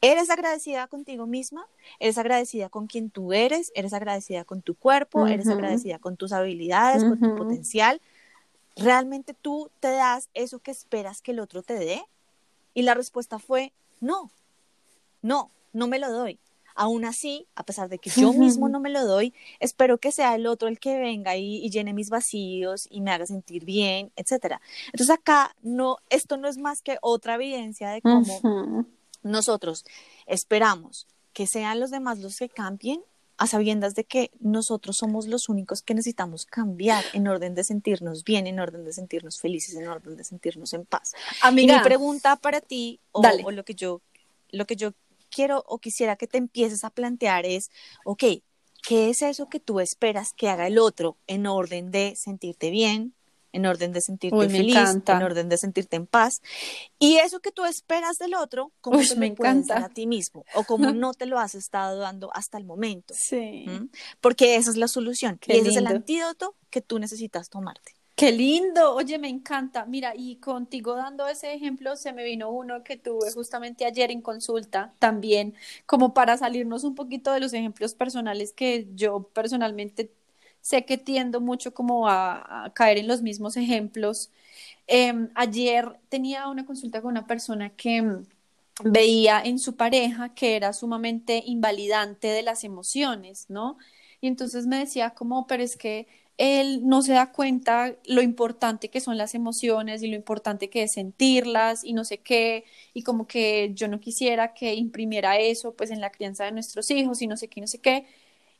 [0.00, 1.66] ¿Eres agradecida contigo misma?
[1.98, 3.72] ¿Eres agradecida con quien tú eres?
[3.74, 5.26] ¿Eres agradecida con tu cuerpo?
[5.26, 8.00] ¿Eres agradecida con tus habilidades, con tu potencial?
[8.76, 12.04] ¿Realmente tú te das eso que esperas que el otro te dé?
[12.74, 14.30] Y la respuesta fue, no,
[15.20, 16.38] no, no me lo doy.
[16.80, 20.36] Aún así, a pesar de que yo mismo no me lo doy, espero que sea
[20.36, 24.60] el otro el que venga y, llene mis vacíos y me haga sentir bien, etcétera.
[24.86, 28.86] Entonces acá no, esto no es más que otra evidencia de cómo
[29.24, 29.84] nosotros
[30.26, 33.02] esperamos que sean los demás los que cambien
[33.38, 38.22] a sabiendas de que nosotros somos los únicos que necesitamos cambiar en orden de sentirnos
[38.22, 41.14] bien, en orden de sentirnos felices, en orden de sentirnos en paz.
[41.42, 44.00] Amiga, y mi pregunta para ti, o, o, lo que yo,
[44.50, 44.92] lo que yo
[45.38, 47.70] quiero o quisiera que te empieces a plantear es,
[48.04, 48.24] ok,
[48.82, 53.14] ¿qué es eso que tú esperas que haga el otro en orden de sentirte bien,
[53.52, 54.76] en orden de sentirte feliz,
[55.06, 56.42] en orden de sentirte en paz?
[56.98, 60.08] Y eso que tú esperas del otro, ¿cómo te me lo puedes dar a ti
[60.08, 60.44] mismo?
[60.56, 63.14] O como no te lo has estado dando hasta el momento.
[63.16, 63.64] Sí.
[64.20, 65.38] Porque esa es la solución.
[65.46, 67.97] y ese es el antídoto que tú necesitas tomarte.
[68.18, 69.84] Qué lindo, oye, me encanta.
[69.86, 74.22] Mira, y contigo dando ese ejemplo, se me vino uno que tuve justamente ayer en
[74.22, 75.54] consulta, también
[75.86, 80.10] como para salirnos un poquito de los ejemplos personales que yo personalmente
[80.60, 84.32] sé que tiendo mucho como a, caer en los mismos ejemplos.
[84.88, 88.26] Em, ayer tenía una consulta con una persona que mm,
[88.84, 93.78] veía en su pareja que era sumamente invalidante de las emociones, ¿no?
[94.20, 96.08] Y entonces me decía como, pero es que
[96.38, 100.84] él no se da cuenta lo importante que son las emociones y lo importante que
[100.84, 102.64] es sentirlas y no sé qué,
[102.94, 106.90] y como que yo no quisiera que imprimiera eso pues en la crianza de nuestros
[106.90, 108.06] hijos y no sé qué, no sé qué.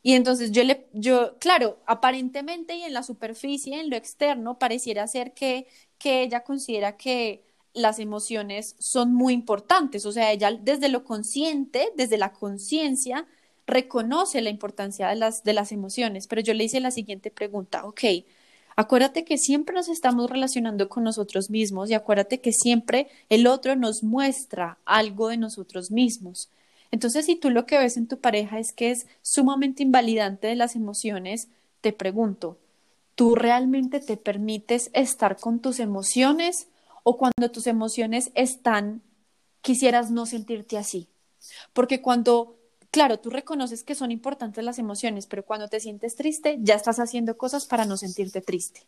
[0.02, 5.06] Y entonces yo le, yo, claro, aparentemente y en la superficie, en lo externo, pareciera
[5.08, 5.66] ser que,
[5.98, 11.92] que ella considera que las emociones son muy importantes, o sea, ella desde lo consciente,
[11.96, 13.26] desde la conciencia,
[13.68, 17.84] reconoce la importancia de las, de las emociones, pero yo le hice la siguiente pregunta,
[17.84, 18.00] ok,
[18.76, 23.76] acuérdate que siempre nos estamos relacionando con nosotros mismos y acuérdate que siempre el otro
[23.76, 26.48] nos muestra algo de nosotros mismos.
[26.90, 30.56] Entonces, si tú lo que ves en tu pareja es que es sumamente invalidante de
[30.56, 31.48] las emociones,
[31.82, 32.56] te pregunto,
[33.14, 36.68] ¿tú realmente te permites estar con tus emociones
[37.02, 39.02] o cuando tus emociones están,
[39.60, 41.06] quisieras no sentirte así?
[41.74, 42.57] Porque cuando
[42.90, 46.98] claro, tú reconoces que son importantes las emociones, pero cuando te sientes triste, ya estás
[46.98, 48.86] haciendo cosas para no sentirte triste,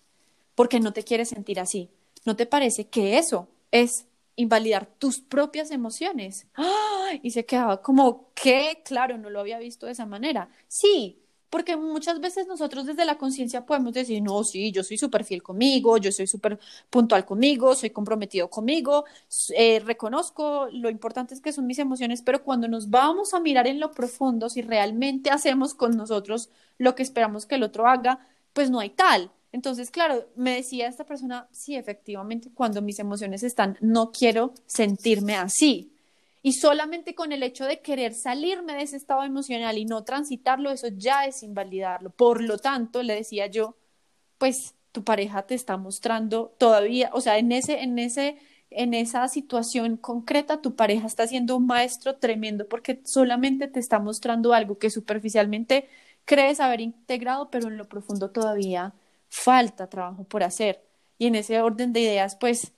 [0.55, 1.91] porque no te quieres sentir así.
[2.25, 6.47] ¿No te parece que eso es invalidar tus propias emociones?
[7.23, 8.83] Y se quedaba como, ¿qué?
[8.85, 10.49] Claro, no lo había visto de esa manera.
[10.69, 11.20] Sí,
[11.51, 15.43] porque muchas veces nosotros desde la conciencia podemos decir, no, sí, yo soy súper fiel
[15.43, 19.05] conmigo, yo soy súper puntual conmigo, soy comprometido conmigo,
[19.57, 23.67] eh, reconozco lo importante es que son mis emociones, pero cuando nos vamos a mirar
[23.67, 28.21] en lo profundo, si realmente hacemos con nosotros lo que esperamos que el otro haga,
[28.53, 29.31] pues no hay tal.
[29.53, 35.37] Entonces, claro, me decía esta persona, sí, efectivamente, cuando mis emociones están, no quiero sentirme
[35.37, 35.93] así.
[36.43, 40.71] Y solamente con el hecho de querer salirme de ese estado emocional y no transitarlo,
[40.71, 42.11] eso ya es invalidarlo.
[42.11, 43.77] Por lo tanto, le decía yo,
[44.39, 48.39] pues tu pareja te está mostrando todavía, o sea, en ese, en ese
[48.71, 53.99] en esa situación concreta tu pareja está siendo un maestro tremendo porque solamente te está
[53.99, 55.89] mostrando algo que superficialmente
[56.25, 58.95] crees haber integrado, pero en lo profundo todavía
[59.29, 60.85] falta trabajo por hacer.
[61.19, 62.73] Y en ese orden de ideas, pues,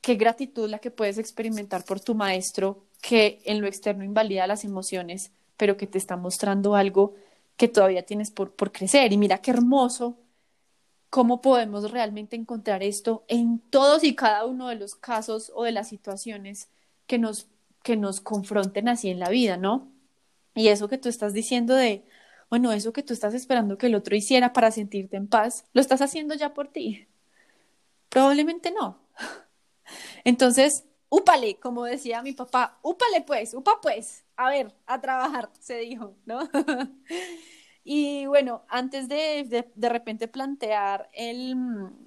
[0.00, 4.64] qué gratitud la que puedes experimentar por tu maestro que en lo externo invalida las
[4.64, 7.14] emociones, pero que te está mostrando algo
[7.56, 9.12] que todavía tienes por, por crecer.
[9.12, 10.18] Y mira qué hermoso
[11.10, 15.72] cómo podemos realmente encontrar esto en todos y cada uno de los casos o de
[15.72, 16.70] las situaciones
[17.06, 17.48] que nos,
[17.82, 19.88] que nos confronten así en la vida, ¿no?
[20.54, 22.04] Y eso que tú estás diciendo de,
[22.48, 25.80] bueno, eso que tú estás esperando que el otro hiciera para sentirte en paz, ¿lo
[25.80, 27.08] estás haciendo ya por ti?
[28.08, 28.98] Probablemente no.
[30.24, 35.78] Entonces, úpale, como decía mi papá, úpale pues, upa pues, a ver, a trabajar, se
[35.78, 36.48] dijo, ¿no?
[37.82, 41.56] Y bueno, antes de, de, repente plantear el,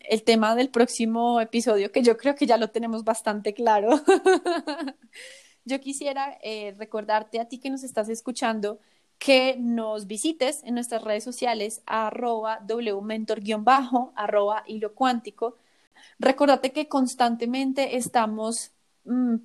[0.01, 3.89] el, tema del próximo episodio, que yo creo que ya lo tenemos bastante claro,
[5.65, 8.79] yo quisiera eh, recordarte a ti que nos estás escuchando
[9.17, 15.55] que nos visites en nuestras redes sociales arroba wmentor-bajo, arroba hilo cuántico.
[16.19, 18.72] Recordate que constantemente estamos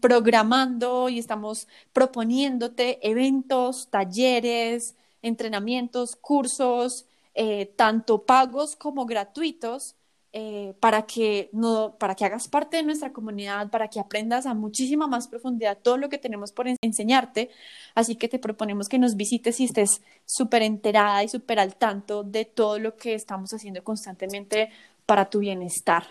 [0.01, 9.97] programando y estamos proponiéndote eventos, talleres, entrenamientos, cursos, eh, tanto pagos como gratuitos,
[10.33, 14.53] eh, para, que no, para que hagas parte de nuestra comunidad, para que aprendas a
[14.55, 17.51] muchísima más profundidad todo lo que tenemos por enseñarte.
[17.95, 22.23] Así que te proponemos que nos visites y estés súper enterada y súper al tanto
[22.25, 24.71] de todo lo que estamos haciendo constantemente
[25.07, 26.05] para tu bienestar.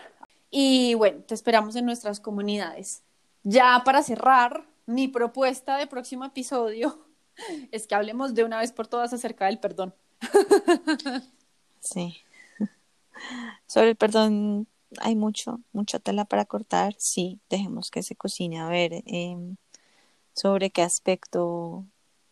[0.50, 3.02] Y bueno, te esperamos en nuestras comunidades.
[3.42, 7.06] Ya para cerrar, mi propuesta de próximo episodio
[7.72, 9.94] es que hablemos de una vez por todas acerca del perdón.
[11.80, 12.16] Sí.
[13.66, 14.66] Sobre el perdón
[15.00, 16.94] hay mucho, mucha tela para cortar.
[16.98, 19.56] Sí, dejemos que se cocine a ver em,
[20.32, 21.84] sobre qué aspecto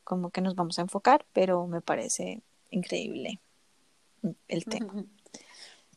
[0.04, 3.40] como que nos vamos a enfocar, pero me parece increíble
[4.48, 4.94] el tema.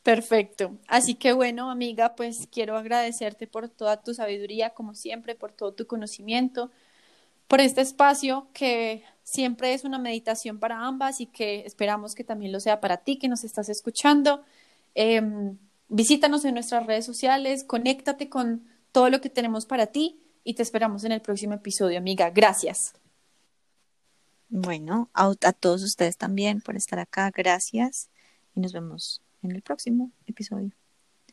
[0.04, 0.78] Perfecto.
[0.88, 5.74] Así que bueno, amiga, pues quiero agradecerte por toda tu sabiduría, como siempre, por todo
[5.74, 6.72] tu conocimiento,
[7.48, 12.52] por este espacio que siempre es una meditación para ambas y que esperamos que también
[12.52, 14.44] lo sea para ti que nos estás escuchando.
[14.96, 15.58] Em,
[15.90, 20.64] visítanos en nuestras redes sociales, conéctate con todo lo que tenemos para ti y te
[20.64, 22.30] esperamos en el próximo episodio, amiga.
[22.30, 22.94] Gracias.
[24.48, 28.10] Bueno, a, a todos ustedes también por estar acá, gracias
[28.56, 30.72] y nos vemos en el próximo episodio.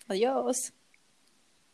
[0.09, 0.73] Adiós.